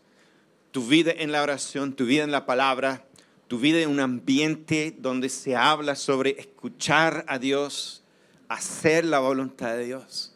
[0.72, 3.06] tu vida en la oración, tu vida en la palabra,
[3.48, 8.04] tu vida en un ambiente donde se habla sobre escuchar a Dios,
[8.50, 10.34] hacer la voluntad de Dios.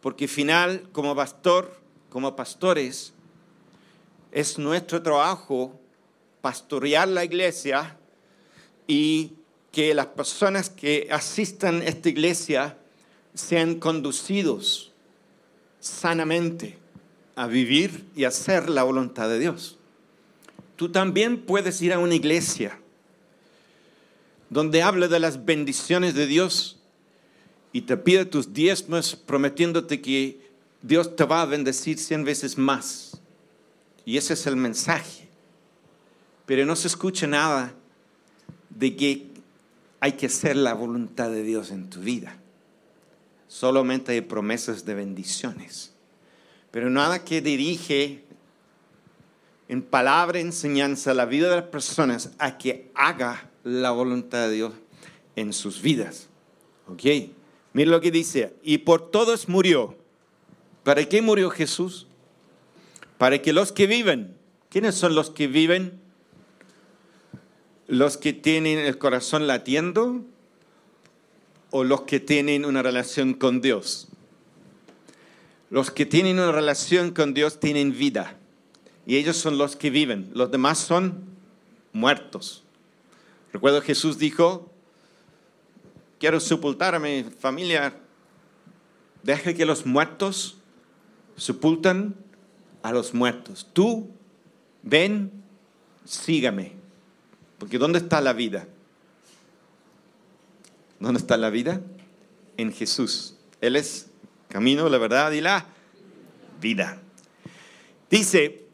[0.00, 3.12] Porque al final, como pastor, como pastores,
[4.32, 5.78] es nuestro trabajo
[6.40, 7.98] pastorear la iglesia
[8.86, 9.32] y
[9.72, 12.78] que las personas que asistan a esta iglesia
[13.34, 14.92] sean conducidos
[15.80, 16.78] sanamente
[17.36, 19.76] a vivir y hacer la voluntad de Dios.
[20.76, 22.78] Tú también puedes ir a una iglesia
[24.50, 26.78] donde hable de las bendiciones de Dios
[27.72, 30.40] y te pide tus diezmos prometiéndote que
[30.82, 33.20] Dios te va a bendecir cien veces más.
[34.04, 35.28] Y ese es el mensaje.
[36.46, 37.74] Pero no se escucha nada
[38.74, 39.26] de que
[40.00, 42.36] hay que hacer la voluntad de Dios en tu vida.
[43.48, 45.94] Solamente hay promesas de bendiciones.
[46.70, 48.24] Pero nada que dirige
[49.68, 54.72] en palabra, enseñanza, la vida de las personas a que haga la voluntad de Dios
[55.36, 56.28] en sus vidas.
[56.86, 57.02] ¿Ok?
[57.72, 58.54] Mira lo que dice.
[58.62, 59.96] Y por todos murió.
[60.82, 62.06] ¿Para qué murió Jesús?
[63.18, 64.36] Para que los que viven,
[64.68, 66.00] ¿quiénes son los que viven?
[67.86, 70.22] ¿Los que tienen el corazón latiendo
[71.70, 74.08] o los que tienen una relación con Dios?
[75.70, 78.38] Los que tienen una relación con Dios tienen vida
[79.06, 80.30] y ellos son los que viven.
[80.34, 81.24] Los demás son
[81.92, 82.64] muertos.
[83.52, 84.70] Recuerdo Jesús dijo,
[86.18, 87.94] quiero sepultar a mi familia,
[89.22, 90.56] deje que los muertos
[91.36, 92.14] sepultan
[92.82, 93.68] a los muertos.
[93.72, 94.10] Tú,
[94.82, 95.30] ven,
[96.04, 96.83] sígame.
[97.58, 98.66] Porque ¿dónde está la vida?
[100.98, 101.80] ¿Dónde está la vida?
[102.56, 103.36] En Jesús.
[103.60, 104.08] Él es
[104.48, 105.66] camino, la verdad y la
[106.60, 107.00] vida.
[108.10, 108.64] Dice,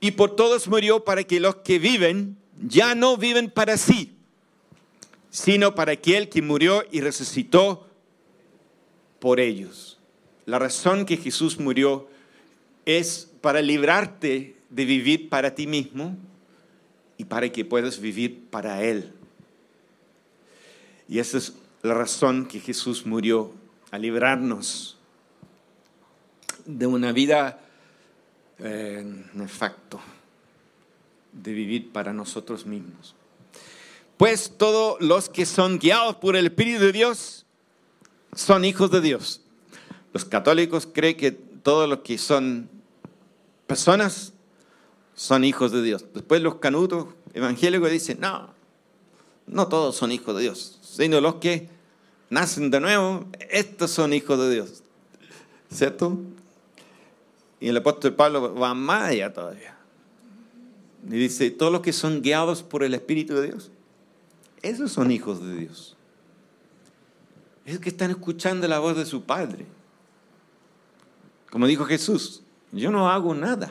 [0.00, 4.16] y por todos murió para que los que viven ya no viven para sí,
[5.30, 7.88] sino para aquel que murió y resucitó
[9.18, 9.98] por ellos.
[10.46, 12.08] La razón que Jesús murió
[12.84, 16.16] es para librarte de vivir para ti mismo
[17.16, 19.12] y para que puedas vivir para Él.
[21.08, 23.52] Y esa es la razón que Jesús murió,
[23.90, 24.96] a librarnos
[26.64, 27.60] de una vida
[28.58, 30.00] eh, nefacto
[31.32, 33.14] de vivir para nosotros mismos.
[34.16, 37.46] Pues todos los que son guiados por el Espíritu de Dios
[38.34, 39.42] son hijos de Dios.
[40.12, 42.68] Los católicos creen que todos los que son
[43.66, 44.33] personas
[45.14, 46.04] son hijos de Dios.
[46.12, 48.50] Después los canutos evangélicos dicen, no,
[49.46, 51.68] no todos son hijos de Dios, sino los que
[52.30, 54.82] nacen de nuevo, estos son hijos de Dios.
[55.70, 56.18] ¿Cierto?
[57.60, 59.76] Y el apóstol Pablo va más allá todavía.
[61.06, 63.70] Y dice, todos los que son guiados por el Espíritu de Dios,
[64.62, 65.96] esos son hijos de Dios.
[67.66, 69.66] Es que están escuchando la voz de su Padre.
[71.50, 73.70] Como dijo Jesús, yo no hago nada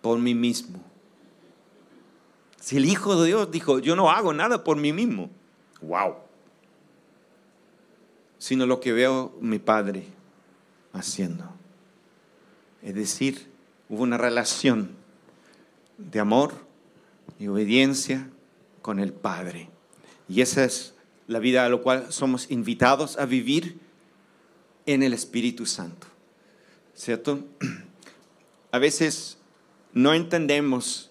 [0.00, 0.82] por mí mismo.
[2.60, 5.30] Si el Hijo de Dios dijo, yo no hago nada por mí mismo,
[5.80, 6.14] wow.
[8.38, 10.06] Sino lo que veo mi Padre
[10.92, 11.44] haciendo.
[12.82, 13.50] Es decir,
[13.88, 14.90] hubo una relación
[15.98, 16.54] de amor
[17.38, 18.28] y obediencia
[18.82, 19.68] con el Padre.
[20.28, 20.94] Y esa es
[21.26, 23.78] la vida a la cual somos invitados a vivir
[24.86, 26.06] en el Espíritu Santo.
[26.94, 27.44] ¿Cierto?
[28.72, 29.38] A veces
[29.92, 31.10] no entendemos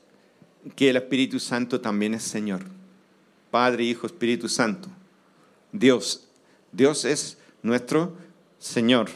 [0.76, 2.62] que el Espíritu Santo también es Señor.
[3.52, 4.90] Padre, Hijo, Espíritu Santo.
[5.72, 6.28] Dios.
[6.72, 8.16] Dios es nuestro
[8.58, 9.10] Señor.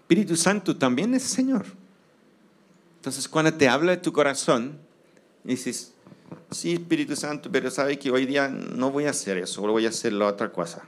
[0.00, 1.66] Espíritu Santo también es Señor.
[2.96, 4.78] Entonces, cuando te habla de tu corazón,
[5.44, 5.94] dices,
[6.50, 9.90] sí, Espíritu Santo, pero sabe que hoy día no voy a hacer eso, voy a
[9.90, 10.82] hacer la otra cosa.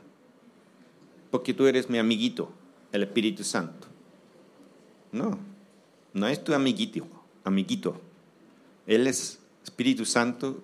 [1.31, 2.51] Porque tú eres mi amiguito,
[2.93, 3.87] el Espíritu Santo.
[5.13, 5.39] No,
[6.13, 7.07] no es tu amiguito,
[7.49, 8.01] amiguito.
[8.87, 10.63] Él es Espíritu Santo,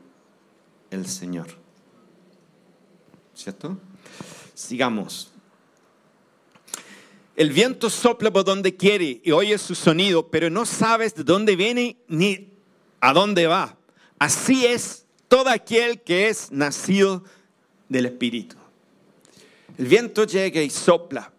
[0.91, 1.49] el Señor.
[3.35, 3.78] ¿Cierto?
[4.55, 5.30] Sigamos.
[7.37, 11.57] El viento sopla por donde quiere y oyes su sonido, pero no sabes de dónde
[11.57, 12.49] viene ni
[13.01, 13.76] a dónde va.
[14.18, 17.24] Así es todo aquel que es nacido
[17.89, 18.57] del Espíritu.
[19.76, 21.32] El viento llega y sopla.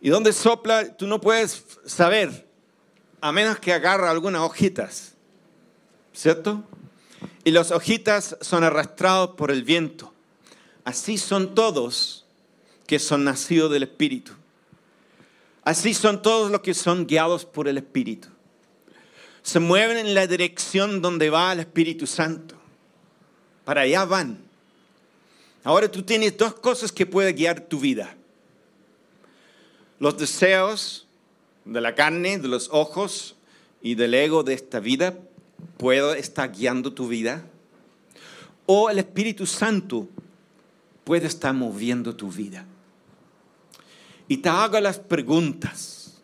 [0.00, 2.46] Y donde sopla, tú no puedes saber,
[3.24, 5.14] a menos que agarra algunas hojitas.
[6.12, 6.62] ¿cierto?
[7.42, 10.12] Y las hojitas son arrastrados por el viento.
[10.84, 12.26] Así son todos
[12.86, 14.32] que son nacidos del Espíritu.
[15.62, 18.28] Así son todos los que son guiados por el Espíritu.
[19.42, 22.56] Se mueven en la dirección donde va el Espíritu Santo.
[23.64, 24.44] Para allá van.
[25.64, 28.14] Ahora tú tienes dos cosas que pueden guiar tu vida.
[29.98, 31.03] Los deseos
[31.64, 33.36] de la carne, de los ojos
[33.82, 35.18] y del ego de esta vida
[35.76, 37.46] puede estar guiando tu vida.
[38.66, 40.08] O el Espíritu Santo
[41.04, 42.66] puede estar moviendo tu vida.
[44.26, 46.22] Y te hago las preguntas.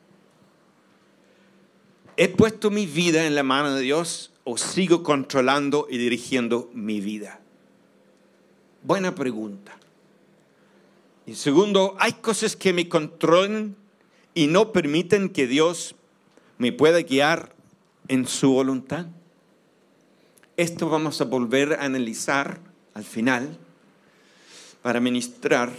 [2.16, 7.01] ¿He puesto mi vida en la mano de Dios o sigo controlando y dirigiendo mi
[7.01, 7.41] vida?
[8.82, 9.76] Buena pregunta.
[11.26, 13.76] Y segundo, hay cosas que me controlan
[14.35, 15.95] y no permiten que Dios
[16.59, 17.55] me pueda guiar
[18.09, 19.07] en su voluntad.
[20.57, 22.61] Esto vamos a volver a analizar
[22.95, 23.57] al final
[24.83, 25.70] para ministrar,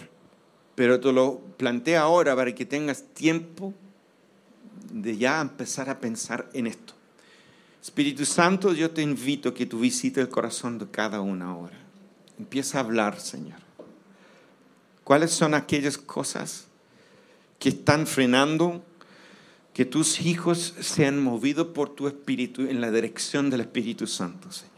[0.76, 3.74] pero te lo planteo ahora para que tengas tiempo
[4.92, 6.94] de ya empezar a pensar en esto.
[7.82, 11.78] Espíritu Santo, yo te invito a que tú visites el corazón de cada una ahora.
[12.38, 13.60] Empieza a hablar, Señor.
[15.04, 16.68] ¿Cuáles son aquellas cosas
[17.62, 18.84] que están frenando
[19.72, 24.72] que tus hijos sean movidos por tu espíritu en la dirección del Espíritu Santo, Señor?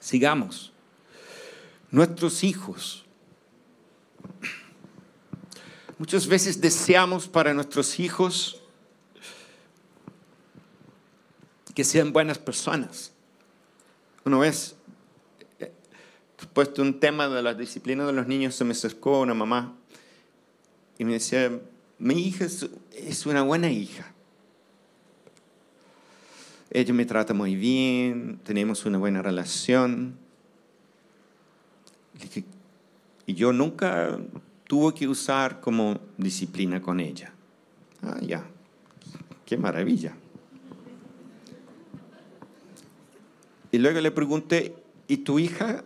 [0.00, 0.72] Sigamos.
[1.92, 3.04] Nuestros hijos.
[5.96, 8.60] Muchas veces deseamos para nuestros hijos
[11.72, 13.12] que sean buenas personas.
[14.24, 14.74] Una vez,
[16.52, 19.76] puesto un tema de la disciplina de los niños, se me acercó una mamá
[20.98, 21.60] y me decía,
[21.98, 24.12] mi hija es, una buena hija.
[26.70, 30.16] Ella me trata muy bien, tenemos una buena relación.
[33.26, 34.18] Y yo nunca
[34.66, 37.32] tuve que usar como disciplina con ella.
[38.02, 38.44] Ah, ya,
[39.44, 40.14] qué maravilla.
[43.70, 44.74] Y luego le pregunté,
[45.08, 45.84] ¿y tu hija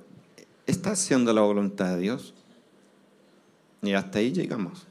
[0.66, 2.34] está haciendo la voluntad de Dios?
[3.82, 4.86] Y hasta ahí llegamos.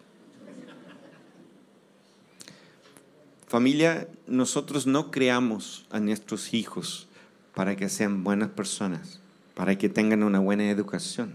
[3.50, 7.08] Familia, nosotros no creamos a nuestros hijos
[7.56, 9.22] para que sean buenas personas,
[9.56, 11.34] para que tengan una buena educación,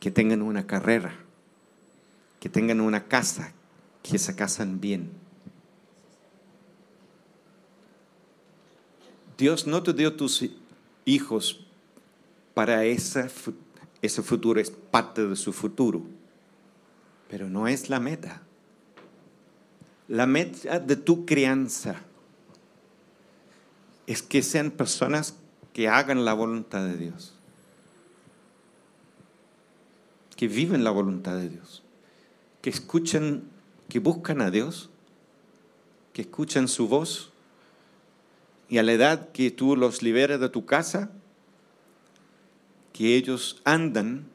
[0.00, 1.14] que tengan una carrera,
[2.40, 3.52] que tengan una casa,
[4.02, 5.10] que se casan bien.
[9.36, 10.48] Dios no te dio tus
[11.04, 11.66] hijos
[12.54, 13.28] para ese,
[14.00, 16.04] ese futuro, es parte de su futuro,
[17.28, 18.45] pero no es la meta.
[20.08, 21.96] La meta de tu crianza
[24.06, 25.34] es que sean personas
[25.72, 27.34] que hagan la voluntad de Dios,
[30.36, 31.82] que viven la voluntad de Dios,
[32.62, 33.48] que escuchen,
[33.88, 34.90] que buscan a Dios,
[36.12, 37.30] que escuchen su voz.
[38.68, 41.10] Y a la edad que tú los liberes de tu casa,
[42.92, 44.26] que ellos andan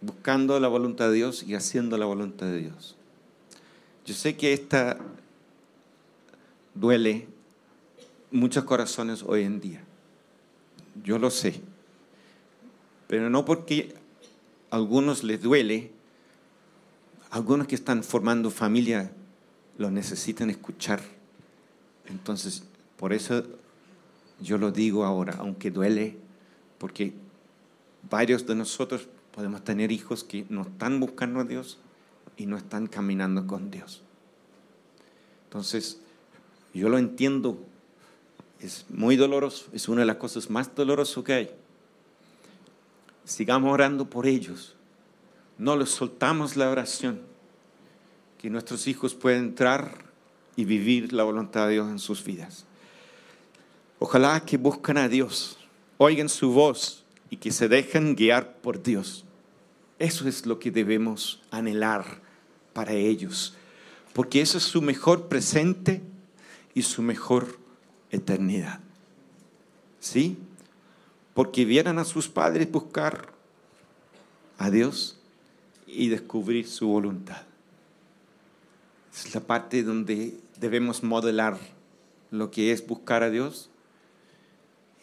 [0.00, 2.97] buscando la voluntad de Dios y haciendo la voluntad de Dios.
[4.08, 4.96] Yo sé que esta
[6.74, 7.28] duele
[8.30, 9.84] muchos corazones hoy en día.
[11.04, 11.60] Yo lo sé.
[13.06, 13.94] Pero no porque
[14.70, 15.90] a algunos les duele,
[17.28, 19.12] algunos que están formando familia
[19.76, 21.02] lo necesitan escuchar.
[22.06, 22.64] Entonces,
[22.96, 23.42] por eso
[24.40, 26.16] yo lo digo ahora, aunque duele,
[26.78, 27.12] porque
[28.08, 31.76] varios de nosotros podemos tener hijos que no están buscando a Dios,
[32.38, 34.02] y no están caminando con Dios.
[35.44, 36.00] Entonces,
[36.72, 37.58] yo lo entiendo,
[38.60, 41.50] es muy doloroso, es una de las cosas más dolorosas que hay.
[43.24, 44.76] Sigamos orando por ellos,
[45.58, 47.20] no les soltamos la oración,
[48.38, 50.04] que nuestros hijos puedan entrar
[50.54, 52.64] y vivir la voluntad de Dios en sus vidas.
[53.98, 55.58] Ojalá que busquen a Dios,
[55.96, 59.24] oigan su voz y que se dejen guiar por Dios.
[59.98, 62.27] Eso es lo que debemos anhelar
[62.78, 63.54] para ellos,
[64.12, 66.00] porque eso es su mejor presente
[66.74, 67.58] y su mejor
[68.12, 68.78] eternidad.
[69.98, 70.38] ¿Sí?
[71.34, 73.32] Porque vieran a sus padres buscar
[74.58, 75.18] a Dios
[75.88, 77.42] y descubrir su voluntad.
[79.12, 81.58] Es la parte donde debemos modelar
[82.30, 83.70] lo que es buscar a Dios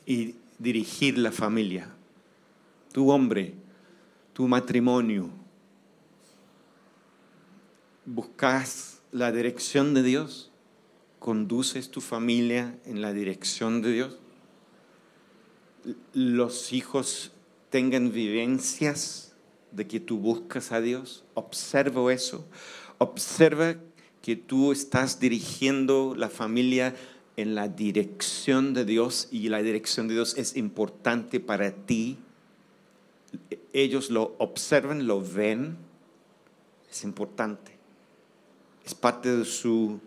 [0.05, 1.89] y dirigir la familia.
[2.93, 3.53] Tu hombre,
[4.31, 5.29] tu matrimonio,
[8.05, 10.51] buscas la dirección de Dios
[11.19, 14.17] conduces tu familia en la dirección de Dios?
[16.13, 17.31] ¿Los hijos
[17.69, 19.33] tengan vivencias
[19.71, 21.23] de que tú buscas a Dios?
[21.33, 22.47] Observo eso.
[22.97, 23.75] Observa
[24.21, 26.95] que tú estás dirigiendo la familia
[27.37, 32.17] en la dirección de Dios y la dirección de Dios es importante para ti.
[33.73, 35.77] Ellos lo observan, lo ven,
[36.89, 37.74] es importante.
[38.85, 39.99] Es parte de su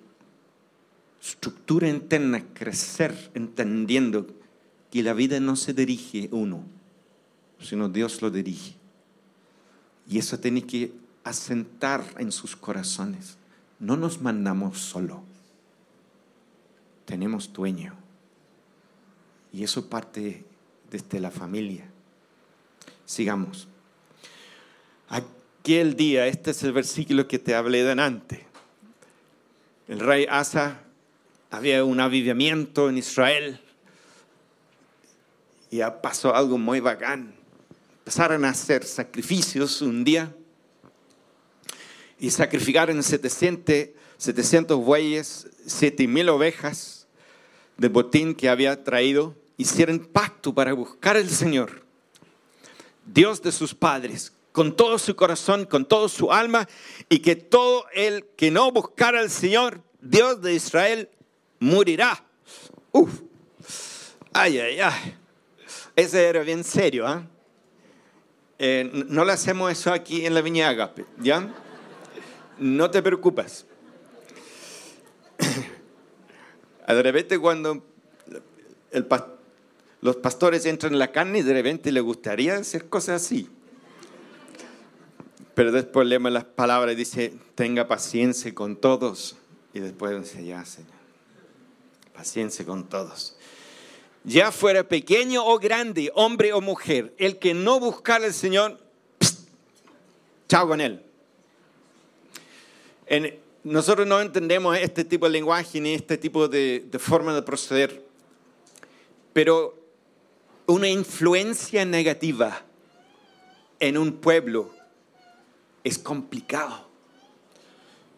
[1.20, 4.26] estructura interna, crecer entendiendo
[4.90, 6.62] que la vida no se dirige uno,
[7.60, 8.76] sino Dios lo dirige.
[10.08, 10.92] Y eso tiene que
[11.24, 13.36] asentar en sus corazones.
[13.80, 15.22] No nos mandamos solo,
[17.04, 17.94] tenemos dueño.
[19.52, 20.44] Y eso parte
[20.90, 21.84] desde la familia.
[23.04, 23.66] Sigamos.
[25.08, 28.47] Aquel día, este es el versículo que te hablé de antes.
[29.88, 30.82] El rey Asa
[31.50, 33.58] había un avivamiento en Israel
[35.70, 37.34] y pasó algo muy bacán.
[38.00, 40.30] Empezaron a hacer sacrificios un día
[42.20, 47.06] y sacrificaron 700, 700 bueyes, 7000 ovejas
[47.78, 49.34] de botín que había traído.
[49.56, 51.82] Hicieron pacto para buscar al Señor,
[53.06, 56.68] Dios de sus padres, con todo su corazón, con toda su alma,
[57.08, 61.08] y que todo el que no buscara al Señor, Dios de Israel,
[61.60, 62.24] morirá.
[62.90, 63.20] Uf.
[64.32, 65.16] Ay, ay, ay.
[65.94, 67.24] Ese era bien serio, ¿ah?
[68.58, 68.90] ¿eh?
[69.06, 71.54] no le hacemos eso aquí en la Viña Agape, ¿ya?
[72.58, 73.64] No te preocupes.
[76.88, 77.84] De repente cuando
[80.00, 83.48] los pastores entran en la carne de repente les gustaría hacer cosas así.
[85.58, 89.34] Pero después leemos las palabras y dice, tenga paciencia con todos.
[89.74, 90.92] Y después dice, ya, Señor,
[92.14, 93.36] paciencia con todos.
[94.22, 98.78] Ya fuera pequeño o grande, hombre o mujer, el que no buscara al Señor,
[100.48, 101.02] chao con él
[103.64, 108.04] nosotros no entendemos este tipo de lenguaje ni este tipo de, de forma de proceder,
[109.32, 109.76] pero
[110.66, 112.62] una influencia negativa
[113.80, 114.77] en un pueblo
[115.84, 116.88] es complicado.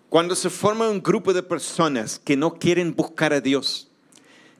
[0.09, 3.89] Cuando se forma un grupo de personas que no quieren buscar a Dios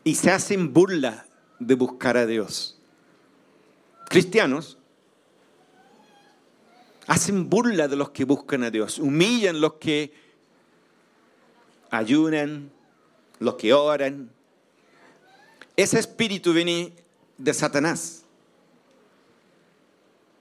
[0.05, 1.27] y se hacen burla
[1.59, 2.79] de buscar a Dios,
[4.09, 4.79] cristianos
[7.07, 10.13] hacen burla de los que buscan a Dios, humillan los que
[11.91, 12.71] ayunan,
[13.41, 14.31] los que oran.
[15.77, 16.93] Ese espíritu viene
[17.37, 18.23] de Satanás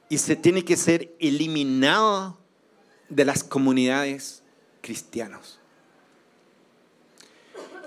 [0.10, 2.38] y se tiene que ser eliminado
[3.10, 4.43] de las comunidades
[4.82, 5.60] cristianas.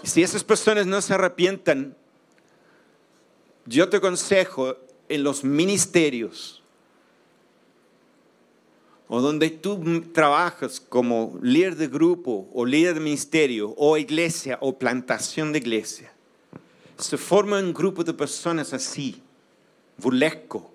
[0.02, 1.96] Si esas personas no se arrepientan,
[3.66, 4.76] yo te aconsejo
[5.08, 6.62] en los ministerios,
[9.08, 14.78] o donde tú trabajas como líder de grupo o líder de ministerio o iglesia o
[14.78, 16.12] plantación de iglesia,
[16.96, 19.22] se forma un grupo de personas así,
[19.98, 20.72] burlesco,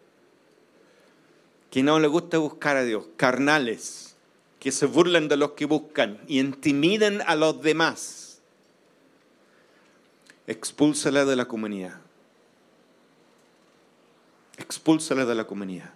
[1.72, 4.07] que no le gusta buscar a Dios, carnales,
[4.68, 8.42] que se burlan de los que buscan y intimidan a los demás.
[10.46, 12.02] Expúlsala de la comunidad.
[14.58, 15.94] Expúlsala de la comunidad.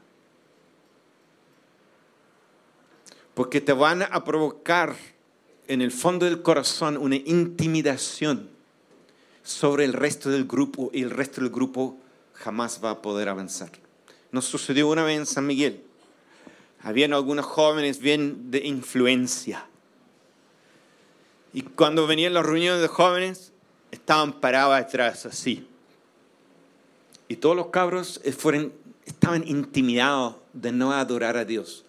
[3.33, 4.95] porque te van a provocar
[5.67, 8.49] en el fondo del corazón una intimidación
[9.43, 11.97] sobre el resto del grupo y el resto del grupo
[12.35, 13.71] jamás va a poder avanzar.
[14.31, 15.83] Nos sucedió una vez en San Miguel.
[16.83, 19.65] Habían algunos jóvenes bien de influencia.
[21.53, 23.51] Y cuando venían las reuniones de jóvenes,
[23.91, 25.67] estaban parados atrás así.
[27.27, 28.73] Y todos los cabros fueron,
[29.05, 31.85] estaban intimidados de no adorar a Dios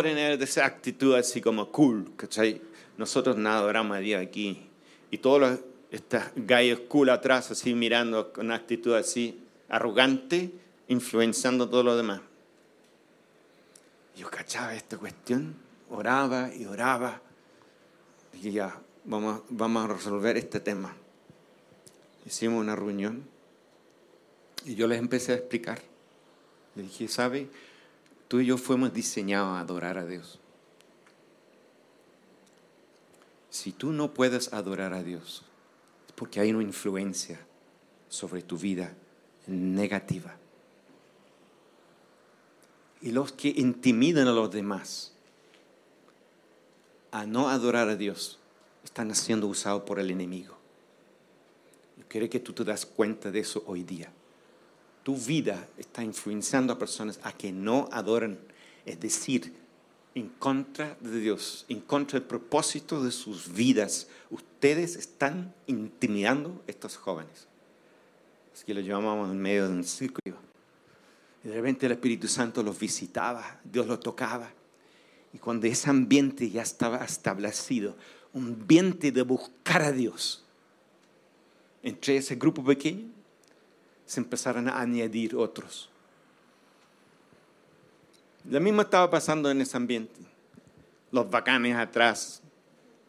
[0.00, 2.62] tener esa actitud así como cool, ¿cachai?
[2.96, 4.62] Nosotros nada adoramos a Dios aquí.
[5.10, 5.58] Y todos los,
[5.90, 10.52] estos gallos cool atrás, así mirando con una actitud así arrogante,
[10.88, 12.20] influenciando todo lo demás.
[14.16, 15.56] Yo cachaba esta cuestión,
[15.90, 17.20] oraba y oraba.
[18.34, 20.94] Y ya, vamos, vamos a resolver este tema.
[22.26, 23.24] Hicimos una reunión
[24.64, 25.80] y yo les empecé a explicar.
[26.74, 27.48] Le dije, ¿sabe?
[28.28, 30.38] Tú y yo fuimos diseñados a adorar a Dios.
[33.50, 35.44] Si tú no puedes adorar a Dios,
[36.06, 37.38] es porque hay una influencia
[38.08, 38.94] sobre tu vida
[39.46, 40.36] negativa.
[43.02, 45.12] Y los que intimidan a los demás
[47.10, 48.38] a no adorar a Dios
[48.84, 50.56] están siendo usados por el enemigo.
[51.98, 54.10] Yo quiero que tú te das cuenta de eso hoy día.
[55.02, 58.38] Tu vida está influenciando a personas a que no adoren,
[58.86, 59.52] es decir,
[60.14, 64.08] en contra de Dios, en contra del propósito de sus vidas.
[64.30, 67.48] Ustedes están intimidando a estos jóvenes.
[68.54, 70.36] Así que los llevamos en medio de un círculo.
[71.44, 74.50] Y de repente el Espíritu Santo los visitaba, Dios los tocaba.
[75.32, 77.96] Y cuando ese ambiente ya estaba establecido,
[78.32, 80.44] un ambiente de buscar a Dios,
[81.82, 83.08] entre ese grupo pequeño,
[84.06, 85.90] se empezaron a añadir otros.
[88.48, 90.20] Lo mismo estaba pasando en ese ambiente.
[91.10, 92.42] Los bacanes atrás,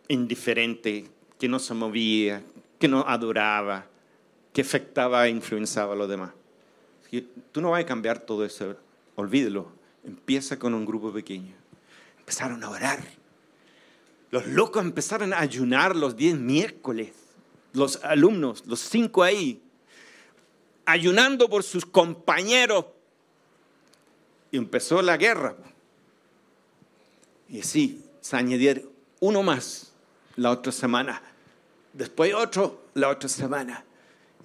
[0.08, 1.10] indiferente,
[1.40, 2.44] que no se movía,
[2.80, 3.88] que no adoraba,
[4.54, 6.32] que afectaba e influenciaba a los demás.
[7.52, 8.76] Tú no vas a cambiar todo eso,
[9.16, 9.68] olvídelo.
[10.04, 11.54] Empieza con un grupo pequeño.
[12.20, 13.04] Empezaron a orar.
[14.32, 17.12] Los locos empezaron a ayunar los 10 miércoles.
[17.74, 19.62] Los alumnos, los cinco ahí,
[20.86, 22.86] ayunando por sus compañeros
[24.52, 25.56] y empezó la guerra.
[27.50, 28.90] Y así se añadieron
[29.20, 29.92] uno más
[30.36, 31.22] la otra semana,
[31.94, 33.84] después otro la otra semana,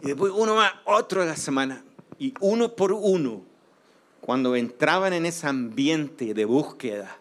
[0.03, 1.83] y después uno más, otro la semana,
[2.19, 3.45] y uno por uno,
[4.21, 7.17] cuando entraban en ese ambiente de búsqueda,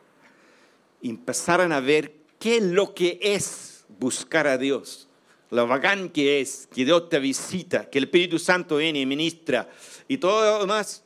[1.02, 5.08] empezaron a ver qué es lo que es buscar a Dios,
[5.50, 9.70] lo bacán que es, que Dios te visita, que el Espíritu Santo viene y ministra,
[10.08, 11.04] y todo lo demás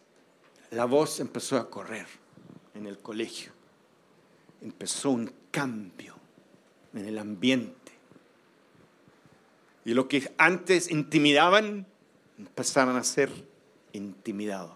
[0.71, 2.07] la voz empezó a correr
[2.73, 3.51] en el colegio.
[4.61, 6.15] Empezó un cambio
[6.93, 7.91] en el ambiente.
[9.83, 11.85] Y lo que antes intimidaban,
[12.37, 13.29] empezaron a ser
[13.93, 14.73] intimidados.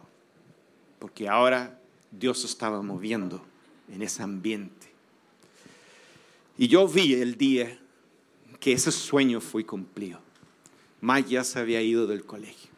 [1.00, 1.80] Porque ahora
[2.12, 3.44] Dios estaba moviendo
[3.92, 4.92] en ese ambiente.
[6.58, 7.80] Y yo vi el día
[8.60, 10.20] que ese sueño fue cumplido.
[11.02, 12.72] Mike ya se había ido del colegio.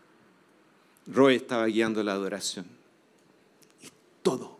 [1.05, 2.77] Roy estaba guiando la adoración
[4.27, 4.59] todo,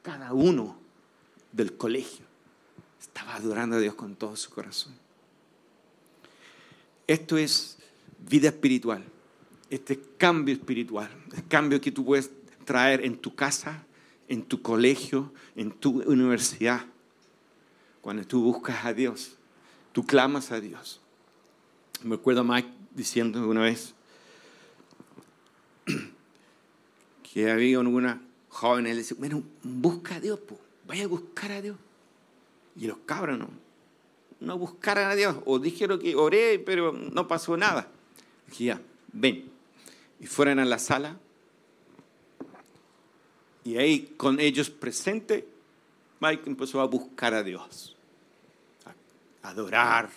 [0.00, 0.74] cada uno
[1.52, 2.24] del colegio
[2.98, 4.94] estaba adorando a Dios con todo su corazón.
[7.06, 7.76] Esto es
[8.26, 9.04] vida espiritual,
[9.74, 12.30] este cambio espiritual, el cambio que tú puedes
[12.64, 13.84] traer en tu casa,
[14.28, 16.86] en tu colegio, en tu universidad.
[18.00, 19.36] Cuando tú buscas a Dios,
[19.92, 21.00] tú clamas a Dios.
[22.02, 23.94] Me acuerdo Mike diciendo una vez
[27.32, 30.38] que había una jóvenes le dicen, bueno, busca a Dios,
[30.86, 31.76] vaya a buscar a Dios.
[32.76, 33.48] Y los cabros no,
[34.38, 37.88] no buscaran a Dios, o dijeron que oré, pero no pasó nada.
[38.46, 38.78] Dije,
[39.12, 39.53] ven.
[40.20, 41.18] Y fueron a la sala,
[43.64, 45.44] y ahí con ellos presentes,
[46.20, 47.96] Mike empezó a buscar a Dios,
[49.42, 50.10] a adorar,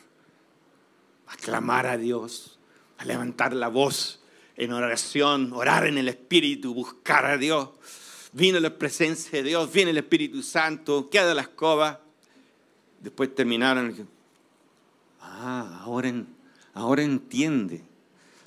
[1.27, 2.59] a clamar a Dios,
[2.97, 4.21] a levantar la voz
[4.55, 7.69] en oración, orar en el Espíritu, buscar a Dios
[8.37, 12.01] vino la presencia de Dios, viene el Espíritu Santo, queda la escoba.
[12.99, 14.07] Después terminaron.
[15.21, 16.13] Ah, ahora,
[16.73, 17.83] ahora entiende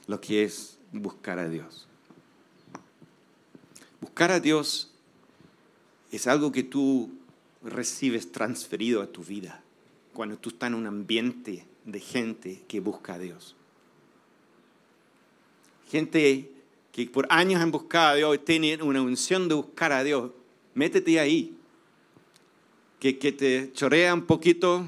[0.07, 1.87] lo que es buscar a Dios.
[4.01, 4.91] Buscar a Dios
[6.11, 7.11] es algo que tú
[7.63, 9.63] recibes transferido a tu vida
[10.13, 13.55] cuando tú estás en un ambiente de gente que busca a Dios.
[15.91, 16.51] Gente
[16.93, 20.31] que por años han buscado a Dios y tienen una unción de buscar a Dios,
[20.75, 21.57] métete ahí.
[22.99, 24.85] Que, que te chorea un poquito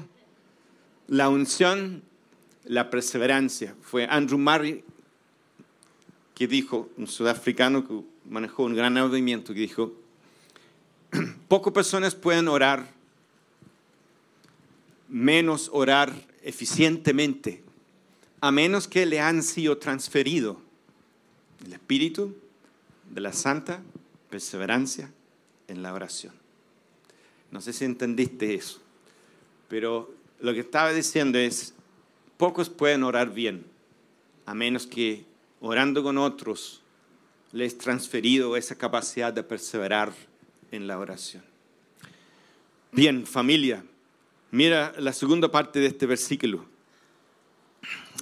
[1.07, 2.03] la unción,
[2.63, 3.75] la perseverancia.
[3.81, 4.83] Fue Andrew Murray
[6.33, 9.93] que dijo, un sudafricano que manejó un gran movimiento, que dijo,
[11.47, 12.91] pocas personas pueden orar,
[15.09, 17.61] menos orar eficientemente,
[18.41, 20.59] a menos que le han sido transferido
[21.65, 22.35] el espíritu
[23.09, 23.81] de la santa
[24.29, 25.11] perseverancia
[25.67, 26.33] en la oración.
[27.51, 28.81] No sé si entendiste eso,
[29.69, 30.11] pero
[30.41, 31.73] lo que estaba diciendo es,
[32.37, 33.63] pocos pueden orar bien,
[34.45, 35.23] a menos que
[35.63, 36.81] orando con otros
[37.53, 40.11] les transferido esa capacidad de perseverar
[40.71, 41.43] en la oración.
[42.91, 43.85] Bien, familia,
[44.51, 46.65] mira la segunda parte de este versículo.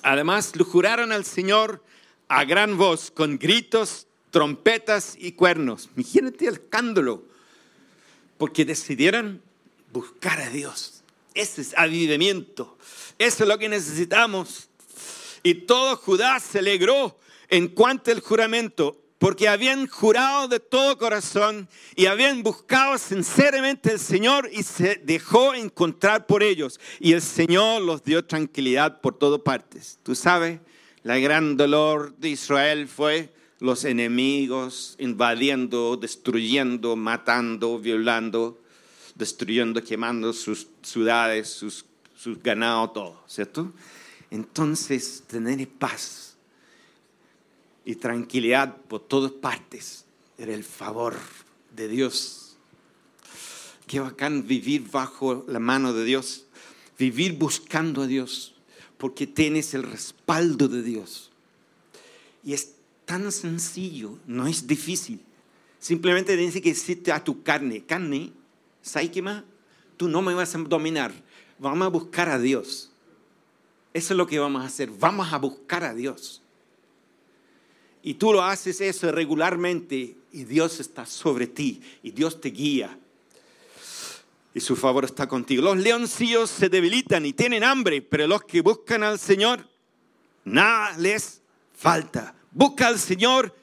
[0.04, 1.84] Además, lo juraron al Señor
[2.28, 5.90] a gran voz, con gritos, trompetas y cuernos.
[5.96, 7.24] Imagínate el escándalo,
[8.38, 9.42] porque decidieron
[9.92, 11.02] buscar a Dios.
[11.34, 12.78] Ese es avivamiento,
[13.18, 14.70] eso es lo que necesitamos.
[15.42, 17.18] Y todo Judá se alegró
[17.52, 24.00] en cuanto al juramento porque habían jurado de todo corazón y habían buscado sinceramente al
[24.00, 26.80] Señor y se dejó encontrar por ellos.
[27.00, 30.00] Y el Señor los dio tranquilidad por todas partes.
[30.02, 30.60] Tú sabes,
[31.04, 38.60] la gran dolor de Israel fue los enemigos invadiendo, destruyendo, matando, violando,
[39.14, 41.86] destruyendo, quemando sus ciudades, sus,
[42.16, 43.72] sus ganados, todo, ¿cierto?
[44.32, 46.31] Entonces, tener paz
[47.86, 50.06] y tranquilidad por todas partes.
[50.38, 51.18] Era el favor
[51.76, 52.58] de Dios.
[53.88, 56.46] Qué bacán vivir bajo la mano de Dios,
[56.98, 58.56] vivir buscando a Dios,
[58.98, 61.32] porque tienes el respaldo de Dios.
[62.44, 62.74] Y es
[63.06, 65.20] tan sencillo, no es difícil.
[65.80, 68.32] Simplemente tienes que decirte a tu carne, carne,
[68.82, 69.44] ¿sabes qué más?
[69.98, 71.12] Tú no me vas a dominar,
[71.60, 72.92] vamos a buscar a Dios.
[73.94, 76.41] Eso es lo que vamos a hacer, vamos a buscar a Dios.
[78.04, 82.98] Y tú lo haces eso regularmente y Dios está sobre ti y Dios te guía.
[84.54, 85.62] Y su favor está contigo.
[85.62, 89.68] Los leoncillos se debilitan y tienen hambre, pero los que buscan al Señor,
[90.44, 91.42] nada les
[91.74, 92.36] falta.
[92.52, 93.56] Busca al Señor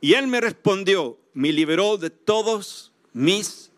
[0.00, 3.70] y Él me respondió, me liberó de todos mis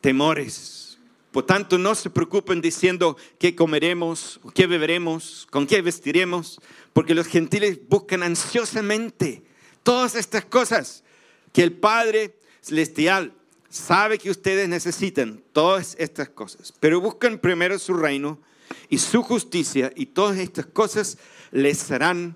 [0.00, 0.98] temores.
[1.32, 6.60] Por tanto, no se preocupen diciendo qué comeremos, qué beberemos, con qué vestiremos,
[6.96, 9.42] porque los gentiles buscan ansiosamente
[9.82, 11.04] todas estas cosas
[11.52, 13.34] que el Padre Celestial
[13.68, 16.72] sabe que ustedes necesitan, todas estas cosas.
[16.80, 18.40] Pero buscan primero su reino
[18.88, 21.18] y su justicia y todas estas cosas
[21.50, 22.34] les serán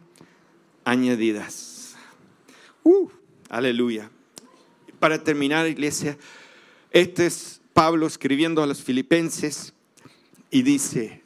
[0.85, 1.95] añadidas.
[2.85, 3.09] Uh,
[3.49, 4.11] aleluya.
[4.99, 6.19] Para terminar, iglesia,
[6.91, 9.73] este es Pablo escribiendo a los filipenses
[10.51, 11.23] y dice,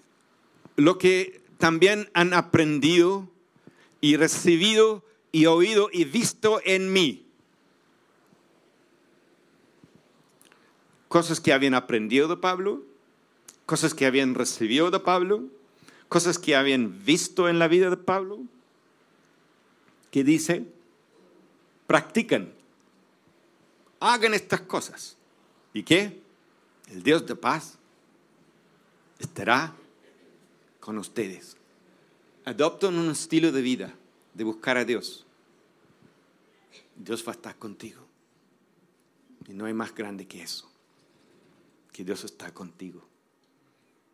[0.76, 3.26] lo que también han aprendido
[4.02, 5.02] y recibido
[5.32, 7.26] y oído y visto en mí.
[11.08, 12.82] Cosas que habían aprendido de Pablo,
[13.64, 15.44] cosas que habían recibido de Pablo,
[16.10, 18.40] cosas que habían visto en la vida de Pablo,
[20.10, 20.66] que dice,
[21.86, 22.52] practican,
[24.00, 25.16] hagan estas cosas.
[25.72, 26.20] ¿Y qué?
[26.90, 27.78] El Dios de paz
[29.18, 29.74] estará
[30.84, 31.56] con ustedes.
[32.44, 33.94] Adoptan un estilo de vida,
[34.34, 35.24] de buscar a Dios.
[36.94, 38.06] Dios va a estar contigo.
[39.48, 40.70] Y no hay más grande que eso.
[41.90, 43.02] Que Dios está contigo.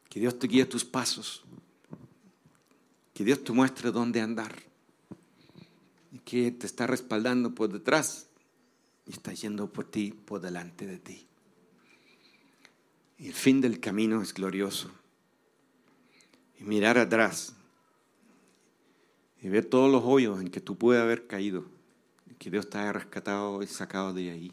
[0.08, 1.42] Que Dios te guíe tus pasos.
[3.14, 4.54] Que Dios te muestre dónde andar.
[6.12, 8.28] Y que te está respaldando por detrás
[9.08, 11.26] y está yendo por ti, por delante de ti.
[13.18, 14.92] Y el fin del camino es glorioso
[16.61, 17.54] y mirar atrás
[19.40, 21.64] y ver todos los hoyos en que tú puedes haber caído,
[22.38, 24.52] que Dios te haya rescatado y sacado de ahí.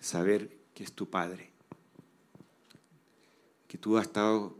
[0.00, 1.50] Saber que es tu Padre,
[3.68, 4.56] que tú has estado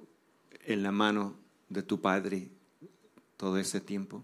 [0.65, 1.35] en la mano
[1.69, 2.49] de tu Padre
[3.37, 4.23] todo ese tiempo,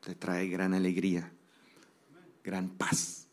[0.00, 1.32] te trae gran alegría,
[2.44, 3.28] gran paz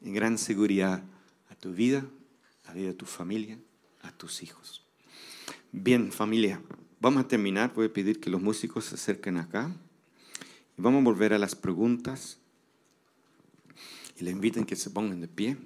[0.00, 1.02] y gran seguridad
[1.50, 2.04] a tu vida,
[2.64, 3.58] a la vida de tu familia,
[4.02, 4.85] a tus hijos.
[5.78, 6.62] Bien, familia,
[7.00, 7.74] vamos a terminar.
[7.74, 9.70] Voy a pedir que los músicos se acerquen acá.
[10.78, 12.38] Vamos a volver a las preguntas.
[14.18, 15.58] Y le inviten que se pongan de pie.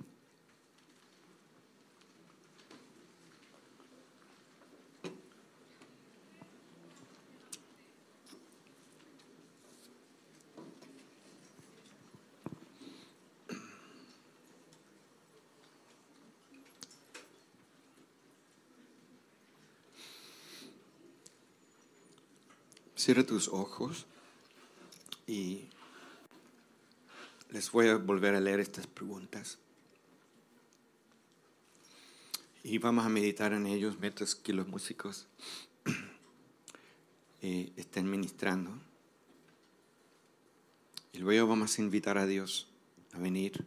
[23.10, 24.06] Cierra tus ojos
[25.26, 25.64] y
[27.50, 29.58] les voy a volver a leer estas preguntas.
[32.62, 35.26] Y vamos a meditar en ellos mientras que los músicos
[37.42, 38.70] eh, estén ministrando.
[41.12, 42.68] Y luego vamos a invitar a Dios
[43.12, 43.64] a venir.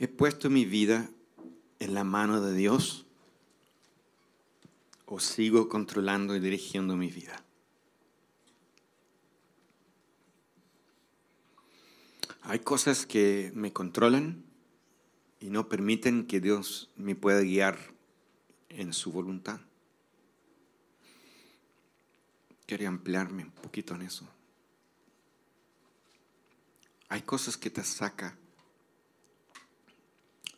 [0.00, 1.08] He puesto mi vida
[1.78, 3.06] en la mano de Dios
[5.10, 7.44] o sigo controlando y dirigiendo mi vida?
[12.42, 14.44] Hay cosas que me controlan
[15.40, 17.78] y no permiten que Dios me pueda guiar
[18.68, 19.60] en su voluntad.
[22.66, 24.28] Quería ampliarme un poquito en eso.
[27.08, 28.38] Hay cosas que te saca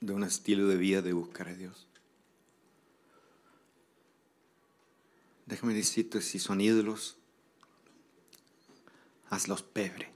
[0.00, 1.88] de un estilo de vida de buscar a Dios.
[5.46, 7.16] Déjame decirte si son ídolos
[9.32, 10.12] hazlos pebre.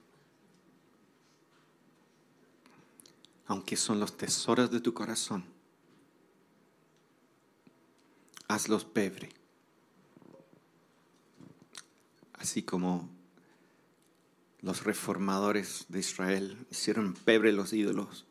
[3.47, 5.47] Aunque son los tesoros de tu corazón,
[8.47, 9.31] hazlos pebre.
[12.35, 13.09] Así como
[14.61, 18.27] los reformadores de Israel hicieron pebre los ídolos,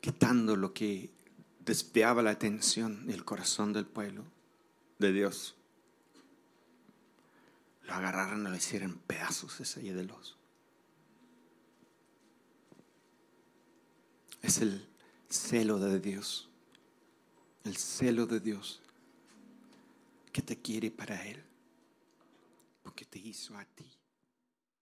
[0.00, 1.12] quitando lo que
[1.64, 4.24] desviaba la atención y el corazón del pueblo
[4.98, 5.54] de Dios.
[7.84, 10.36] Lo agarraron y lo hicieron pedazos ese ídolos.
[14.40, 14.88] Es el
[15.28, 16.48] celo de Dios,
[17.64, 18.80] el celo de Dios
[20.32, 21.42] que te quiere para Él,
[22.82, 23.91] porque te hizo a ti.